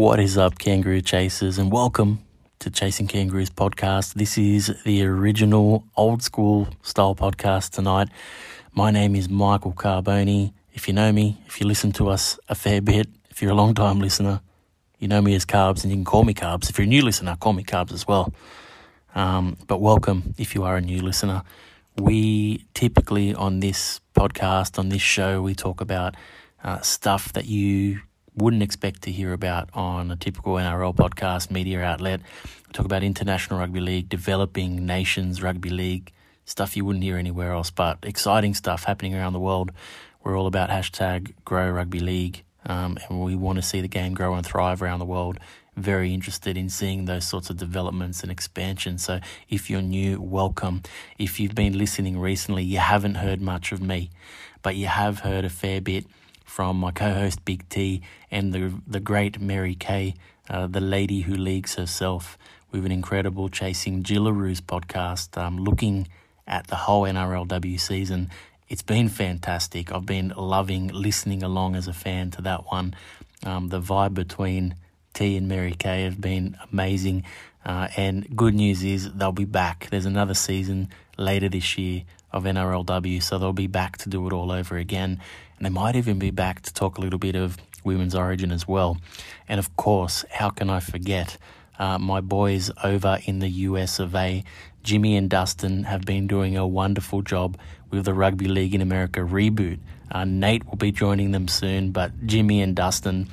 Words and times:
What 0.00 0.18
is 0.18 0.38
up, 0.38 0.58
kangaroo 0.58 1.02
chasers, 1.02 1.58
and 1.58 1.70
welcome 1.70 2.20
to 2.60 2.70
Chasing 2.70 3.06
Kangaroos 3.06 3.50
podcast. 3.50 4.14
This 4.14 4.38
is 4.38 4.74
the 4.84 5.04
original 5.04 5.84
old 5.94 6.22
school 6.22 6.68
style 6.80 7.14
podcast 7.14 7.72
tonight. 7.72 8.08
My 8.72 8.90
name 8.90 9.14
is 9.14 9.28
Michael 9.28 9.74
Carboni. 9.74 10.54
If 10.72 10.88
you 10.88 10.94
know 10.94 11.12
me, 11.12 11.36
if 11.46 11.60
you 11.60 11.66
listen 11.66 11.92
to 11.92 12.08
us 12.08 12.38
a 12.48 12.54
fair 12.54 12.80
bit, 12.80 13.08
if 13.28 13.42
you're 13.42 13.50
a 13.50 13.54
long 13.54 13.74
time 13.74 14.00
listener, 14.00 14.40
you 14.98 15.06
know 15.06 15.20
me 15.20 15.34
as 15.34 15.44
Carbs 15.44 15.82
and 15.82 15.90
you 15.90 15.98
can 15.98 16.06
call 16.06 16.24
me 16.24 16.32
Carbs. 16.32 16.70
If 16.70 16.78
you're 16.78 16.86
a 16.86 16.88
new 16.88 17.02
listener, 17.02 17.36
call 17.38 17.52
me 17.52 17.62
Carbs 17.62 17.92
as 17.92 18.08
well. 18.08 18.32
Um, 19.14 19.58
but 19.66 19.82
welcome 19.82 20.34
if 20.38 20.54
you 20.54 20.64
are 20.64 20.78
a 20.78 20.80
new 20.80 21.02
listener. 21.02 21.42
We 21.98 22.64
typically 22.72 23.34
on 23.34 23.60
this 23.60 24.00
podcast, 24.14 24.78
on 24.78 24.88
this 24.88 25.02
show, 25.02 25.42
we 25.42 25.54
talk 25.54 25.82
about 25.82 26.14
uh, 26.64 26.80
stuff 26.80 27.34
that 27.34 27.44
you 27.44 28.00
wouldn't 28.40 28.62
expect 28.62 29.02
to 29.02 29.12
hear 29.12 29.34
about 29.34 29.68
on 29.74 30.10
a 30.10 30.16
typical 30.16 30.54
NRL 30.54 30.94
podcast 30.94 31.50
media 31.50 31.82
outlet. 31.82 32.20
We 32.66 32.72
talk 32.72 32.86
about 32.86 33.02
international 33.02 33.60
rugby 33.60 33.80
league, 33.80 34.08
developing 34.08 34.86
nations 34.86 35.42
rugby 35.42 35.68
league, 35.68 36.10
stuff 36.46 36.74
you 36.74 36.86
wouldn't 36.86 37.04
hear 37.04 37.18
anywhere 37.18 37.52
else, 37.52 37.70
but 37.70 37.98
exciting 38.02 38.54
stuff 38.54 38.84
happening 38.84 39.14
around 39.14 39.34
the 39.34 39.40
world. 39.40 39.72
We're 40.24 40.38
all 40.38 40.46
about 40.46 40.70
hashtag 40.70 41.34
grow 41.44 41.70
rugby 41.70 42.00
league, 42.00 42.42
um, 42.64 42.96
and 43.08 43.20
we 43.20 43.36
want 43.36 43.56
to 43.56 43.62
see 43.62 43.82
the 43.82 43.88
game 43.88 44.14
grow 44.14 44.34
and 44.34 44.44
thrive 44.44 44.80
around 44.80 45.00
the 45.00 45.04
world. 45.04 45.38
Very 45.76 46.14
interested 46.14 46.56
in 46.56 46.70
seeing 46.70 47.04
those 47.04 47.28
sorts 47.28 47.50
of 47.50 47.58
developments 47.58 48.22
and 48.22 48.32
expansion. 48.32 48.96
So, 48.96 49.20
if 49.50 49.68
you're 49.68 49.82
new, 49.82 50.20
welcome. 50.20 50.82
If 51.18 51.40
you've 51.40 51.54
been 51.54 51.76
listening 51.76 52.18
recently, 52.18 52.64
you 52.64 52.78
haven't 52.78 53.16
heard 53.16 53.42
much 53.42 53.70
of 53.70 53.82
me, 53.82 54.10
but 54.62 54.76
you 54.76 54.86
have 54.86 55.20
heard 55.20 55.44
a 55.44 55.50
fair 55.50 55.80
bit 55.80 56.06
from 56.50 56.76
my 56.76 56.90
co-host 56.90 57.44
Big 57.44 57.68
T 57.68 58.02
and 58.30 58.52
the 58.52 58.72
the 58.86 59.00
great 59.00 59.40
Mary 59.40 59.74
Kay, 59.74 60.14
uh, 60.48 60.66
the 60.66 60.80
lady 60.80 61.22
who 61.22 61.34
leagues 61.34 61.74
herself, 61.74 62.38
with 62.70 62.86
an 62.86 62.92
incredible 62.92 63.48
Chasing 63.48 64.02
Jillaroos 64.02 64.60
podcast, 64.60 65.36
um, 65.36 65.58
looking 65.58 66.08
at 66.46 66.66
the 66.66 66.76
whole 66.76 67.04
NRLW 67.04 67.78
season. 67.80 68.30
It's 68.68 68.82
been 68.82 69.08
fantastic. 69.08 69.92
I've 69.92 70.06
been 70.06 70.32
loving 70.36 70.88
listening 70.88 71.42
along 71.42 71.74
as 71.74 71.88
a 71.88 71.92
fan 71.92 72.30
to 72.32 72.42
that 72.42 72.66
one. 72.70 72.94
Um, 73.44 73.68
the 73.68 73.80
vibe 73.80 74.14
between 74.14 74.76
T 75.14 75.36
and 75.36 75.48
Mary 75.48 75.74
Kay 75.76 76.04
have 76.04 76.20
been 76.20 76.56
amazing. 76.72 77.24
Uh, 77.64 77.88
and 77.96 78.36
good 78.36 78.54
news 78.54 78.82
is 78.84 79.12
they'll 79.12 79.32
be 79.32 79.44
back. 79.44 79.88
There's 79.90 80.06
another 80.06 80.34
season 80.34 80.88
later 81.16 81.48
this 81.48 81.76
year 81.76 82.02
of 82.32 82.44
NRLW, 82.44 83.22
so 83.22 83.38
they'll 83.38 83.52
be 83.52 83.66
back 83.66 83.98
to 83.98 84.08
do 84.08 84.26
it 84.26 84.32
all 84.32 84.52
over 84.52 84.76
again. 84.76 85.20
And 85.56 85.66
they 85.66 85.70
might 85.70 85.96
even 85.96 86.18
be 86.18 86.30
back 86.30 86.62
to 86.62 86.72
talk 86.72 86.96
a 86.96 87.00
little 87.00 87.18
bit 87.18 87.34
of 87.34 87.58
women's 87.84 88.14
origin 88.14 88.52
as 88.52 88.66
well. 88.66 88.98
And 89.48 89.58
of 89.58 89.76
course, 89.76 90.24
how 90.30 90.50
can 90.50 90.70
I 90.70 90.80
forget 90.80 91.38
uh, 91.78 91.98
my 91.98 92.20
boys 92.20 92.70
over 92.84 93.18
in 93.24 93.38
the 93.38 93.48
US 93.48 93.98
of 93.98 94.14
A? 94.14 94.44
Jimmy 94.82 95.16
and 95.16 95.28
Dustin 95.28 95.84
have 95.84 96.02
been 96.02 96.26
doing 96.26 96.56
a 96.56 96.66
wonderful 96.66 97.22
job 97.22 97.58
with 97.90 98.04
the 98.04 98.14
Rugby 98.14 98.48
League 98.48 98.74
in 98.74 98.80
America 98.80 99.20
reboot. 99.20 99.78
Uh, 100.10 100.24
Nate 100.24 100.66
will 100.66 100.76
be 100.76 100.90
joining 100.90 101.32
them 101.32 101.48
soon, 101.48 101.92
but 101.92 102.12
Jimmy 102.26 102.62
and 102.62 102.74
Dustin, 102.74 103.28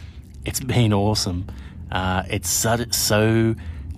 it's 0.46 0.60
been 0.60 0.94
awesome. 0.94 1.48
Uh, 1.92 2.24
it's 2.30 2.50
so, 2.50 2.78
so 2.92 3.56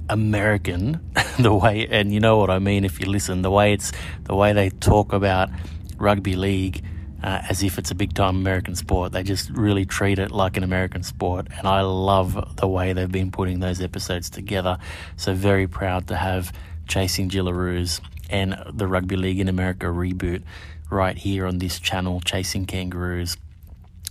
American 0.10 1.00
the 1.40 1.54
way, 1.54 1.88
and 1.90 2.14
you 2.14 2.20
know 2.20 2.38
what 2.38 2.50
I 2.50 2.60
mean 2.60 2.86
if 2.86 3.00
you 3.00 3.08
listen. 3.08 3.42
The 3.42 3.52
way 3.52 3.74
it's 3.74 3.92
the 4.24 4.36
way 4.36 4.54
they 4.54 4.70
talk 4.70 5.14
about 5.14 5.50
rugby 5.98 6.36
league 6.36 6.84
uh, 7.24 7.42
as 7.50 7.64
if 7.64 7.78
it's 7.78 7.92
a 7.92 7.96
big 7.96 8.14
time 8.14 8.36
American 8.38 8.76
sport. 8.76 9.12
They 9.12 9.24
just 9.24 9.50
really 9.50 9.86
treat 9.86 10.20
it 10.20 10.32
like 10.32 10.58
an 10.58 10.64
American 10.64 11.04
sport, 11.04 11.48
and 11.58 11.68
I 11.68 11.82
love 11.82 12.56
the 12.58 12.68
way 12.68 12.94
they've 12.94 13.12
been 13.12 13.32
putting 13.32 13.60
those 13.60 13.82
episodes 13.82 14.30
together. 14.30 14.78
So 15.18 15.34
very 15.34 15.68
proud 15.68 16.08
to 16.08 16.16
have 16.16 16.54
Chasing 16.88 17.30
Jillaroos 17.30 18.02
and 18.30 18.58
the 18.72 18.88
Rugby 18.88 19.16
League 19.16 19.40
in 19.40 19.48
America 19.48 19.88
reboot 19.88 20.44
right 20.90 21.18
here 21.18 21.46
on 21.46 21.60
this 21.60 21.80
channel, 21.80 22.20
Chasing 22.22 22.66
Kangaroos. 22.66 23.38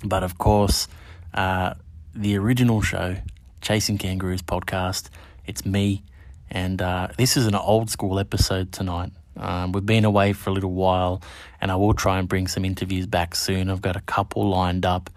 But 0.04 0.22
of 0.22 0.38
course, 0.38 0.88
uh, 1.34 1.74
the 2.14 2.36
original 2.36 2.82
show, 2.82 3.16
Chasing 3.60 3.98
Kangaroos 3.98 4.42
podcast, 4.42 5.08
it's 5.46 5.64
me, 5.64 6.04
and 6.50 6.80
uh, 6.80 7.08
this 7.16 7.36
is 7.36 7.46
an 7.46 7.54
old 7.54 7.90
school 7.90 8.18
episode 8.18 8.72
tonight. 8.72 9.12
Um, 9.38 9.72
we've 9.72 9.86
been 9.86 10.04
away 10.04 10.32
for 10.32 10.50
a 10.50 10.52
little 10.52 10.72
while, 10.72 11.22
and 11.60 11.70
I 11.70 11.76
will 11.76 11.94
try 11.94 12.18
and 12.18 12.28
bring 12.28 12.48
some 12.48 12.64
interviews 12.64 13.06
back 13.06 13.34
soon. 13.34 13.70
I've 13.70 13.82
got 13.82 13.96
a 13.96 14.00
couple 14.00 14.48
lined 14.48 14.84
up. 14.84 15.10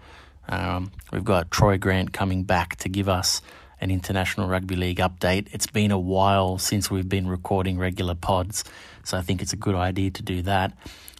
Um, 0.48 0.92
we've 1.12 1.24
got 1.24 1.50
Troy 1.50 1.78
Grant 1.78 2.12
coming 2.12 2.44
back 2.44 2.76
to 2.76 2.88
give 2.88 3.08
us 3.08 3.42
an 3.80 3.90
International 3.90 4.48
Rugby 4.48 4.76
League 4.76 4.98
update. 4.98 5.48
It's 5.52 5.66
been 5.66 5.90
a 5.90 5.98
while 5.98 6.58
since 6.58 6.90
we've 6.90 7.08
been 7.08 7.26
recording 7.26 7.78
regular 7.78 8.14
pods, 8.14 8.64
so 9.04 9.18
I 9.18 9.22
think 9.22 9.42
it's 9.42 9.52
a 9.52 9.56
good 9.56 9.74
idea 9.74 10.10
to 10.12 10.22
do 10.22 10.42
that. 10.42 10.72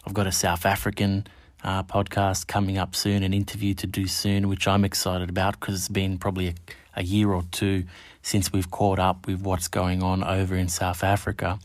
I've 0.06 0.14
got 0.14 0.26
a 0.26 0.32
South 0.32 0.64
African 0.64 1.26
uh, 1.64 1.82
podcast 1.82 2.46
coming 2.46 2.78
up 2.78 2.94
soon, 2.94 3.22
an 3.22 3.32
interview 3.32 3.74
to 3.74 3.86
do 3.86 4.06
soon, 4.06 4.48
which 4.48 4.66
I'm 4.66 4.84
excited 4.84 5.28
about 5.28 5.58
because 5.58 5.74
it's 5.76 5.88
been 5.88 6.18
probably 6.18 6.48
a, 6.48 6.54
a 6.96 7.02
year 7.02 7.30
or 7.30 7.42
two 7.50 7.84
since 8.22 8.52
we've 8.52 8.70
caught 8.70 8.98
up 8.98 9.26
with 9.26 9.40
what's 9.40 9.68
going 9.68 10.02
on 10.02 10.24
over 10.24 10.54
in 10.56 10.68
South 10.68 11.02
Africa. 11.04 11.58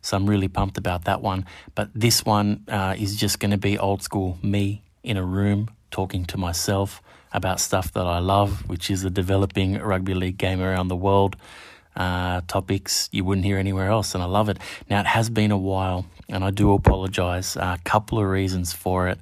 So 0.00 0.16
I'm 0.16 0.28
really 0.28 0.48
pumped 0.48 0.78
about 0.78 1.04
that 1.04 1.22
one. 1.22 1.46
But 1.74 1.90
this 1.94 2.24
one 2.24 2.64
uh, 2.68 2.94
is 2.98 3.16
just 3.16 3.40
going 3.40 3.50
to 3.50 3.58
be 3.58 3.78
old 3.78 4.02
school 4.02 4.38
me 4.42 4.82
in 5.02 5.16
a 5.16 5.24
room 5.24 5.70
talking 5.90 6.24
to 6.26 6.38
myself 6.38 7.02
about 7.32 7.60
stuff 7.60 7.92
that 7.92 8.06
I 8.06 8.18
love, 8.18 8.68
which 8.68 8.90
is 8.90 9.02
the 9.02 9.10
developing 9.10 9.78
rugby 9.78 10.14
league 10.14 10.38
game 10.38 10.60
around 10.60 10.88
the 10.88 10.96
world. 10.96 11.36
Uh, 11.94 12.40
topics 12.46 13.08
you 13.12 13.22
wouldn't 13.24 13.44
hear 13.44 13.58
anywhere 13.58 13.88
else, 13.88 14.14
and 14.14 14.22
I 14.22 14.26
love 14.26 14.48
it. 14.48 14.58
Now, 14.88 15.00
it 15.00 15.06
has 15.06 15.28
been 15.28 15.50
a 15.50 15.58
while, 15.58 16.06
and 16.28 16.42
I 16.42 16.50
do 16.50 16.72
apologize. 16.72 17.56
A 17.56 17.78
couple 17.84 18.18
of 18.18 18.26
reasons 18.26 18.72
for 18.72 19.08
it. 19.08 19.18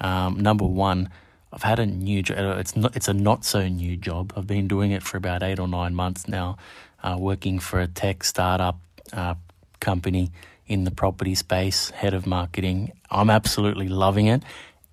Um, 0.00 0.40
number 0.40 0.66
one, 0.66 1.08
I've 1.52 1.62
had 1.62 1.78
a 1.78 1.86
new 1.86 2.22
job. 2.22 2.38
Uh, 2.38 2.58
it's 2.58 2.76
not. 2.76 2.96
It's 2.96 3.08
a 3.08 3.14
not 3.14 3.44
so 3.44 3.66
new 3.66 3.96
job. 3.96 4.32
I've 4.36 4.46
been 4.46 4.68
doing 4.68 4.92
it 4.92 5.02
for 5.02 5.16
about 5.16 5.42
eight 5.42 5.58
or 5.58 5.68
nine 5.68 5.94
months 5.94 6.28
now, 6.28 6.56
uh, 7.02 7.16
working 7.18 7.58
for 7.58 7.80
a 7.80 7.86
tech 7.86 8.24
startup 8.24 8.78
uh, 9.12 9.34
company 9.80 10.30
in 10.66 10.84
the 10.84 10.90
property 10.90 11.34
space, 11.34 11.90
head 11.90 12.14
of 12.14 12.26
marketing. 12.26 12.92
I'm 13.10 13.30
absolutely 13.30 13.88
loving 13.88 14.26
it, 14.26 14.42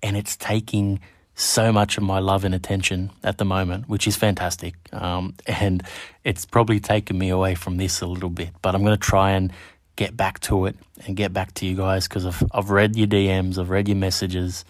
and 0.02 0.16
it's 0.16 0.36
taking 0.36 0.98
so 1.38 1.72
much 1.72 1.96
of 1.96 2.02
my 2.02 2.18
love 2.18 2.44
and 2.44 2.52
attention 2.52 3.12
at 3.22 3.38
the 3.38 3.44
moment, 3.44 3.88
which 3.88 4.08
is 4.08 4.16
fantastic. 4.16 4.74
Um, 4.92 5.34
and 5.46 5.84
it's 6.24 6.44
probably 6.44 6.80
taken 6.80 7.16
me 7.16 7.28
away 7.28 7.54
from 7.54 7.76
this 7.76 8.00
a 8.00 8.06
little 8.06 8.28
bit, 8.28 8.50
but 8.60 8.74
I'm 8.74 8.82
going 8.82 8.96
to 8.96 9.00
try 9.00 9.30
and 9.30 9.52
get 9.94 10.16
back 10.16 10.40
to 10.40 10.66
it 10.66 10.76
and 11.06 11.16
get 11.16 11.32
back 11.32 11.54
to 11.54 11.66
you 11.66 11.76
guys 11.76 12.08
because 12.08 12.26
I've, 12.26 12.42
I've 12.50 12.70
read 12.70 12.96
your 12.96 13.06
DMs, 13.06 13.56
I've 13.56 13.70
read 13.70 13.86
your 13.86 13.96
messages 13.96 14.64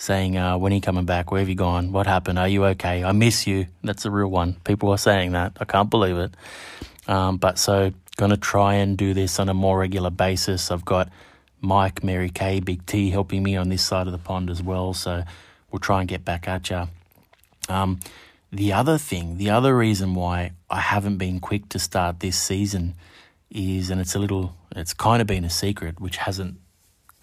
saying, 0.00 0.38
uh, 0.38 0.56
when 0.56 0.72
are 0.72 0.76
you 0.76 0.80
coming 0.80 1.04
back? 1.04 1.30
Where 1.30 1.40
have 1.40 1.48
you 1.50 1.54
gone? 1.54 1.92
What 1.92 2.06
happened? 2.06 2.38
Are 2.38 2.48
you 2.48 2.64
okay? 2.66 3.04
I 3.04 3.12
miss 3.12 3.46
you. 3.46 3.66
That's 3.84 4.06
a 4.06 4.10
real 4.10 4.28
one. 4.28 4.54
People 4.64 4.88
are 4.90 4.98
saying 4.98 5.32
that. 5.32 5.58
I 5.60 5.66
can't 5.66 5.90
believe 5.90 6.16
it. 6.16 6.34
Um, 7.06 7.36
but 7.36 7.58
so, 7.58 7.92
going 8.16 8.30
to 8.30 8.38
try 8.38 8.74
and 8.74 8.96
do 8.96 9.12
this 9.12 9.38
on 9.38 9.50
a 9.50 9.54
more 9.54 9.78
regular 9.78 10.08
basis. 10.08 10.70
I've 10.70 10.86
got 10.86 11.10
Mike, 11.60 12.02
Mary 12.02 12.30
Kay, 12.30 12.60
Big 12.60 12.86
T 12.86 13.10
helping 13.10 13.42
me 13.42 13.56
on 13.56 13.68
this 13.68 13.84
side 13.84 14.06
of 14.06 14.12
the 14.12 14.18
pond 14.18 14.48
as 14.48 14.62
well. 14.62 14.94
So, 14.94 15.22
we'll 15.70 15.80
try 15.80 16.00
and 16.00 16.08
get 16.08 16.24
back 16.24 16.48
at 16.48 16.70
you. 16.70 16.88
Um, 17.68 18.00
the 18.50 18.72
other 18.72 18.96
thing, 18.96 19.36
the 19.36 19.50
other 19.50 19.76
reason 19.76 20.14
why 20.14 20.52
I 20.70 20.80
haven't 20.80 21.18
been 21.18 21.40
quick 21.40 21.68
to 21.68 21.78
start 21.78 22.20
this 22.20 22.38
season 22.38 22.94
is, 23.50 23.90
and 23.90 24.00
it's 24.00 24.14
a 24.14 24.18
little, 24.18 24.56
it's 24.74 24.94
kind 24.94 25.20
of 25.20 25.26
been 25.26 25.44
a 25.44 25.50
secret, 25.50 26.00
which 26.00 26.16
hasn't 26.16 26.56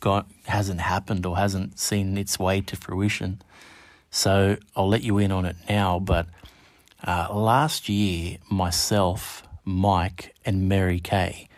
got 0.07 0.25
hasn't 0.45 0.79
happened 0.79 1.25
or 1.25 1.35
hasn't 1.35 1.77
seen 1.77 2.17
its 2.17 2.39
way 2.39 2.61
to 2.61 2.77
fruition. 2.77 3.41
So 4.09 4.55
I'll 4.73 4.87
let 4.87 5.03
you 5.03 5.17
in 5.17 5.33
on 5.33 5.45
it 5.45 5.57
now. 5.67 5.99
But 5.99 6.27
uh, 7.05 7.27
last 7.29 7.89
year, 7.89 8.37
myself, 8.49 9.43
Mike, 9.65 10.33
and 10.45 10.69
Mary 10.69 11.01
Kay 11.01 11.49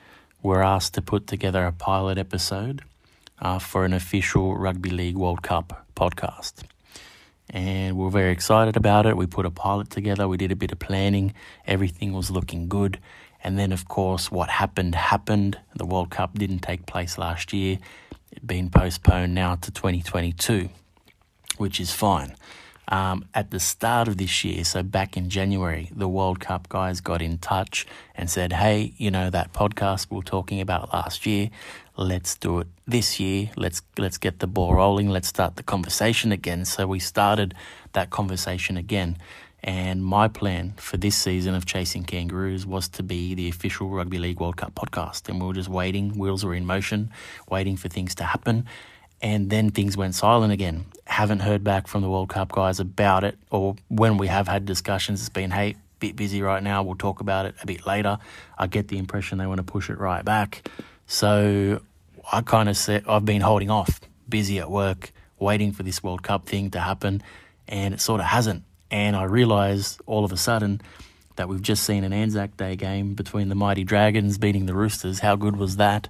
were 0.41 0.63
asked 0.63 0.95
to 0.95 1.01
put 1.03 1.27
together 1.27 1.63
a 1.63 1.71
pilot 1.71 2.17
episode 2.17 2.81
uh, 3.39 3.59
for 3.59 3.85
an 3.85 3.93
official 3.93 4.57
Rugby 4.57 4.89
League 4.89 5.15
World 5.15 5.43
Cup 5.43 5.85
podcast. 5.95 6.63
And 7.51 7.97
we 7.97 8.07
are 8.07 8.17
very 8.21 8.31
excited 8.31 8.75
about 8.75 9.05
it. 9.05 9.15
We 9.15 9.27
put 9.27 9.45
a 9.45 9.51
pilot 9.51 9.91
together, 9.91 10.27
we 10.27 10.37
did 10.37 10.51
a 10.51 10.55
bit 10.55 10.71
of 10.71 10.79
planning, 10.79 11.35
everything 11.67 12.13
was 12.13 12.31
looking 12.31 12.67
good. 12.67 12.99
And 13.43 13.59
then, 13.59 13.71
of 13.71 13.87
course, 13.87 14.31
what 14.31 14.49
happened 14.49 14.95
happened. 14.95 15.59
The 15.75 15.85
World 15.85 16.09
Cup 16.09 16.33
didn't 16.33 16.59
take 16.59 16.87
place 16.87 17.19
last 17.19 17.53
year 17.53 17.77
been 18.45 18.69
postponed 18.69 19.35
now 19.35 19.55
to 19.55 19.71
2022, 19.71 20.69
which 21.57 21.79
is 21.79 21.91
fine. 21.91 22.35
Um, 22.91 23.25
at 23.35 23.51
the 23.51 23.59
start 23.59 24.07
of 24.07 24.17
this 24.17 24.43
year, 24.43 24.63
so 24.63 24.81
back 24.81 25.15
in 25.15 25.29
January, 25.29 25.91
the 25.95 26.07
World 26.07 26.39
Cup 26.39 26.67
guys 26.69 27.01
got 27.01 27.21
in 27.21 27.37
touch 27.37 27.85
and 28.15 28.29
said, 28.29 28.53
"Hey, 28.53 28.93
you 28.97 29.11
know 29.11 29.29
that 29.29 29.53
podcast 29.53 30.07
we 30.09 30.17
were 30.17 30.23
talking 30.23 30.59
about 30.59 30.91
last 30.91 31.27
year? 31.27 31.51
Let's 31.95 32.35
do 32.35 32.59
it 32.61 32.67
this 32.87 33.19
year. 33.19 33.51
Let's 33.55 33.83
let's 33.99 34.17
get 34.17 34.39
the 34.39 34.47
ball 34.47 34.73
rolling. 34.73 35.07
Let's 35.07 35.27
start 35.27 35.55
the 35.55 35.63
conversation 35.63 36.31
again." 36.31 36.65
So 36.65 36.87
we 36.87 36.97
started 36.97 37.53
that 37.93 38.09
conversation 38.09 38.75
again, 38.75 39.17
And 39.63 40.03
my 40.03 40.27
plan 40.27 40.73
for 40.77 40.97
this 40.97 41.15
season 41.15 41.53
of 41.53 41.65
Chasing 41.65 42.03
Kangaroos 42.03 42.65
was 42.65 42.87
to 42.89 43.03
be 43.03 43.35
the 43.35 43.49
official 43.49 43.89
Rugby 43.89 44.17
League 44.17 44.39
World 44.39 44.57
Cup 44.57 44.73
podcast. 44.73 45.27
And 45.27 45.41
we 45.41 45.47
were 45.47 45.53
just 45.53 45.69
waiting, 45.69 46.17
wheels 46.17 46.45
were 46.45 46.53
in 46.53 46.65
motion, 46.65 47.11
waiting 47.49 47.75
for 47.75 47.89
things 47.89 48.15
to 48.15 48.23
happen. 48.23 48.65
And 49.21 49.49
then 49.49 49.69
things 49.69 49.97
went 49.97 50.15
silent 50.15 50.53
again. 50.53 50.85
Haven't 51.05 51.39
heard 51.39 51.63
back 51.63 51.87
from 51.87 52.01
the 52.01 52.09
World 52.09 52.29
Cup 52.29 52.53
guys 52.53 52.79
about 52.79 53.25
it, 53.25 53.37
or 53.51 53.75
when 53.89 54.17
we 54.17 54.27
have 54.27 54.47
had 54.47 54.65
discussions, 54.65 55.19
it's 55.19 55.29
been, 55.29 55.51
hey, 55.51 55.75
bit 55.99 56.15
busy 56.15 56.41
right 56.41 56.63
now, 56.63 56.81
we'll 56.83 56.95
talk 56.95 57.19
about 57.19 57.45
it 57.45 57.55
a 57.61 57.65
bit 57.65 57.85
later. 57.85 58.17
I 58.57 58.67
get 58.67 58.87
the 58.87 58.97
impression 58.97 59.37
they 59.37 59.45
want 59.45 59.57
to 59.57 59.63
push 59.63 59.89
it 59.89 59.97
right 59.97 60.23
back. 60.23 60.69
So 61.05 61.81
I 62.31 62.41
kind 62.41 62.69
of 62.69 62.77
said, 62.77 63.03
I've 63.07 63.25
been 63.25 63.41
holding 63.41 63.69
off, 63.69 63.99
busy 64.29 64.59
at 64.59 64.71
work, 64.71 65.11
waiting 65.37 65.73
for 65.73 65.83
this 65.83 66.01
World 66.01 66.23
Cup 66.23 66.45
thing 66.45 66.71
to 66.71 66.79
happen, 66.79 67.21
and 67.67 67.93
it 67.93 67.99
sort 67.99 68.21
of 68.21 68.27
hasn't. 68.27 68.63
And 68.91 69.15
I 69.15 69.23
realised 69.23 70.01
all 70.05 70.25
of 70.25 70.31
a 70.31 70.37
sudden 70.37 70.81
that 71.35 71.47
we've 71.47 71.61
just 71.61 71.83
seen 71.83 72.03
an 72.03 72.11
Anzac 72.11 72.57
Day 72.57 72.75
game 72.75 73.13
between 73.13 73.49
the 73.49 73.55
Mighty 73.55 73.83
Dragons 73.83 74.37
beating 74.37 74.65
the 74.65 74.73
Roosters. 74.73 75.19
How 75.19 75.35
good 75.35 75.55
was 75.55 75.77
that? 75.77 76.07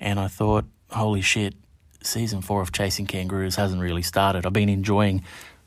And 0.00 0.20
I 0.20 0.28
thought, 0.28 0.64
holy 0.90 1.22
shit, 1.22 1.54
season 2.02 2.42
four 2.42 2.60
of 2.60 2.72
Chasing 2.72 3.06
Kangaroos 3.06 3.56
hasn't 3.56 3.80
really 3.80 4.02
started. 4.02 4.44
I've 4.44 4.52
been 4.52 4.68
enjoying 4.68 5.24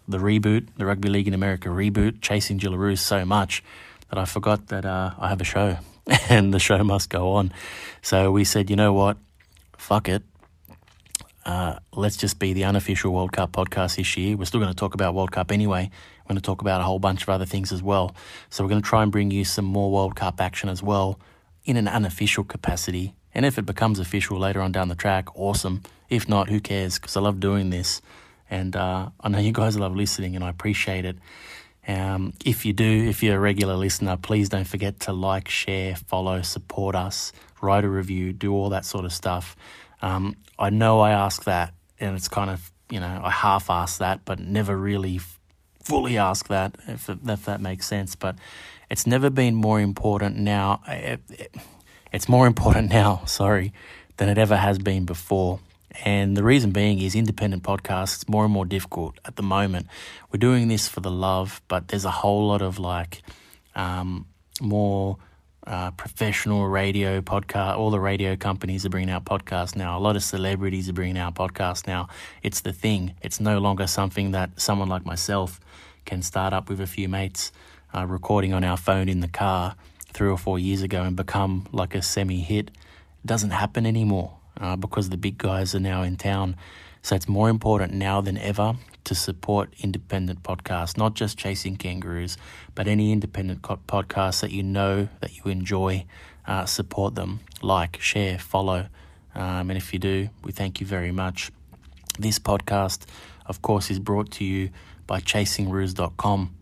the 0.08 0.18
reboot, 0.18 0.68
the 0.78 0.86
Rugby 0.86 1.10
League 1.10 1.28
in 1.28 1.34
America 1.34 1.70
reboot, 1.70 2.22
Chasing 2.22 2.60
Jillaroos 2.60 3.00
so 3.00 3.26
much 3.26 3.64
that 4.10 4.20
I 4.20 4.26
forgot 4.26 4.68
that 4.68 4.86
uh, 4.86 5.12
I 5.18 5.30
have 5.30 5.42
a 5.42 5.46
show 5.46 5.78
and 6.30 6.54
the 6.54 6.60
show 6.60 6.84
must 6.84 7.10
go 7.10 7.32
on. 7.34 7.54
So 8.02 8.32
we 8.32 8.44
said, 8.44 8.70
you 8.70 8.76
know 8.76 8.94
what? 8.94 9.18
Fuck 9.78 10.10
it 10.10 10.24
uh, 11.46 11.76
let's 11.94 12.18
just 12.18 12.40
be 12.40 12.54
the 12.54 12.66
unofficial 12.66 13.12
World 13.12 13.32
Cup 13.32 13.52
podcast 13.52 13.98
this 13.98 14.16
year. 14.18 14.38
We're 14.38 14.46
still 14.46 14.60
going 14.60 14.72
to 14.72 14.78
talk 14.78 14.94
about 14.94 15.16
World 15.16 15.32
Cup 15.32 15.52
anyway. 15.52 15.90
Going 16.32 16.38
to 16.38 16.42
talk 16.42 16.62
about 16.62 16.80
a 16.80 16.86
whole 16.86 16.98
bunch 16.98 17.24
of 17.24 17.30
other 17.30 17.46
things 17.46 17.74
as 17.74 17.84
well. 17.84 18.16
So 18.50 18.64
we're 18.64 18.70
going 18.70 18.82
to 18.82 18.88
try 18.88 19.04
and 19.04 19.12
bring 19.12 19.32
you 19.32 19.44
some 19.44 19.66
more 19.66 19.92
World 19.92 20.16
Cup 20.16 20.40
action 20.40 20.70
as 20.70 20.82
well 20.82 21.20
in 21.66 21.76
an 21.76 21.90
unofficial 21.90 22.46
capacity. 22.46 23.14
And 23.36 23.46
if 23.46 23.58
it 23.58 23.66
becomes 23.66 24.00
official 24.00 24.40
later 24.40 24.62
on 24.62 24.72
down 24.72 24.88
the 24.88 24.96
track, 24.96 25.38
awesome. 25.38 25.84
If 26.10 26.30
not, 26.30 26.48
who 26.48 26.62
cares? 26.62 26.98
Because 26.98 27.18
I 27.18 27.20
love 27.20 27.42
doing 27.42 27.70
this. 27.70 28.02
And 28.50 28.78
uh, 28.78 29.10
I 29.20 29.28
know 29.28 29.40
you 29.40 29.52
guys 29.52 29.78
love 29.78 29.94
listening 29.94 30.38
and 30.38 30.46
I 30.46 30.48
appreciate 30.48 31.04
it. 31.04 31.18
Um, 31.86 32.32
if 32.46 32.66
you 32.66 32.72
do, 32.72 33.10
if 33.10 33.22
you're 33.22 33.36
a 33.36 33.40
regular 33.40 33.76
listener, 33.76 34.16
please 34.16 34.48
don't 34.48 34.64
forget 34.64 35.02
to 35.02 35.12
like, 35.12 35.50
share, 35.50 35.98
follow, 35.98 36.44
support 36.44 36.96
us, 36.96 37.34
write 37.62 37.84
a 37.84 37.90
review, 37.90 38.32
do 38.32 38.54
all 38.54 38.70
that 38.70 38.86
sort 38.86 39.04
of 39.04 39.12
stuff. 39.12 39.58
Um, 40.02 40.38
I 40.58 40.70
know 40.70 41.02
I 41.02 41.12
ask 41.12 41.44
that, 41.44 41.74
and 42.00 42.16
it's 42.16 42.30
kind 42.30 42.50
of, 42.50 42.72
you 42.90 43.02
know, 43.02 43.20
I 43.22 43.32
half 43.32 43.70
ask 43.70 44.00
that, 44.00 44.24
but 44.24 44.40
never 44.40 44.78
really 44.78 45.20
fully 45.84 46.18
ask 46.18 46.48
that, 46.48 46.76
if, 46.88 47.10
if 47.10 47.46
that 47.46 47.62
makes 47.62 47.88
sense. 47.88 48.16
But 48.16 48.36
it's 48.90 49.08
never 49.08 49.30
been 49.30 49.56
more 49.56 49.80
important 49.80 50.38
now. 50.38 50.82
It, 50.88 51.22
it, 51.30 51.56
it's 52.12 52.28
more 52.28 52.48
important 52.48 52.90
now, 53.02 53.24
sorry, 53.26 53.74
than 54.18 54.30
it 54.30 54.38
ever 54.38 54.58
has 54.58 54.78
been 54.78 55.06
before. 55.06 55.60
And 56.06 56.38
the 56.38 56.44
reason 56.44 56.72
being 56.72 57.02
is 57.02 57.16
independent 57.16 57.64
podcasts 57.64 58.28
more 58.30 58.46
and 58.46 58.54
more 58.54 58.66
difficult 58.66 59.20
at 59.26 59.36
the 59.36 59.44
moment. 59.44 59.88
We're 60.32 60.40
doing 60.40 60.70
this 60.70 60.88
for 60.88 61.02
the 61.02 61.12
love, 61.12 61.62
but 61.68 61.90
there's 61.90 62.06
a 62.06 62.12
whole 62.12 62.48
lot 62.48 62.62
of 62.62 62.80
like 62.80 63.22
um, 63.76 64.26
more 64.62 65.18
uh, 65.68 65.92
professional 65.92 66.68
radio 66.68 67.22
podcast. 67.22 67.78
All 67.78 67.92
the 67.92 68.00
radio 68.00 68.36
companies 68.36 68.86
are 68.86 68.90
bringing 68.90 69.10
out 69.10 69.26
podcasts 69.26 69.76
now. 69.76 69.98
A 69.98 70.02
lot 70.02 70.16
of 70.16 70.24
celebrities 70.24 70.90
are 70.90 70.94
bringing 70.94 71.18
out 71.18 71.36
podcasts 71.36 71.88
now. 71.88 72.08
It's 72.44 72.62
the 72.62 72.74
thing. 72.74 73.14
It's 73.22 73.40
no 73.40 73.60
longer 73.60 73.88
something 73.88 74.32
that 74.32 74.60
someone 74.60 74.90
like 74.90 75.06
myself 75.06 75.60
can 76.06 76.22
start 76.22 76.54
up 76.54 76.70
with 76.70 76.82
a 76.82 76.88
few 76.88 77.08
mates, 77.08 77.52
uh, 77.94 78.06
recording 78.06 78.54
on 78.54 78.64
our 78.64 78.78
phone 78.78 79.08
in 79.08 79.20
the 79.20 79.28
car 79.28 79.76
three 80.14 80.30
or 80.30 80.38
four 80.38 80.60
years 80.60 80.82
ago 80.82 81.04
and 81.04 81.16
become 81.16 81.68
like 81.72 81.96
a 81.96 82.02
semi-hit. 82.02 82.68
It 82.70 83.28
doesn't 83.28 83.52
happen 83.52 83.86
anymore 83.86 84.38
uh, 84.60 84.76
because 84.76 85.10
the 85.10 85.18
big 85.18 85.38
guys 85.38 85.76
are 85.76 85.80
now 85.80 86.02
in 86.02 86.18
town. 86.18 86.56
So 87.04 87.16
it's 87.16 87.28
more 87.28 87.50
important 87.50 87.94
now 87.94 88.22
than 88.22 88.38
ever 88.38 88.76
to 89.04 89.16
support 89.16 89.74
independent 89.80 90.44
podcasts, 90.44 90.98
not 90.98 91.14
just 91.14 91.38
Chasing 91.38 91.76
Kangaroos, 91.76 92.38
but 92.76 92.88
any 92.88 93.12
independent 93.12 93.62
co- 93.62 93.80
podcasts 93.88 94.42
that 94.42 94.52
you 94.52 94.64
know 94.64 95.08
that 95.22 95.38
you 95.38 95.52
enjoy. 95.52 96.06
Uh, 96.46 96.66
support 96.66 97.14
them, 97.14 97.40
like, 97.62 98.02
share, 98.02 98.40
follow. 98.40 98.88
Um, 99.36 99.70
and 99.70 99.78
if 99.78 99.94
you 99.94 100.00
do, 100.00 100.30
we 100.44 100.52
thank 100.52 100.82
you 100.82 100.88
very 100.88 101.12
much. 101.12 101.52
This 102.20 102.40
podcast, 102.40 103.06
of 103.46 103.62
course, 103.62 103.92
is 103.92 104.00
brought 104.00 104.32
to 104.32 104.44
you 104.44 104.72
by 105.08 105.20
chasingroos.com, 105.20 106.56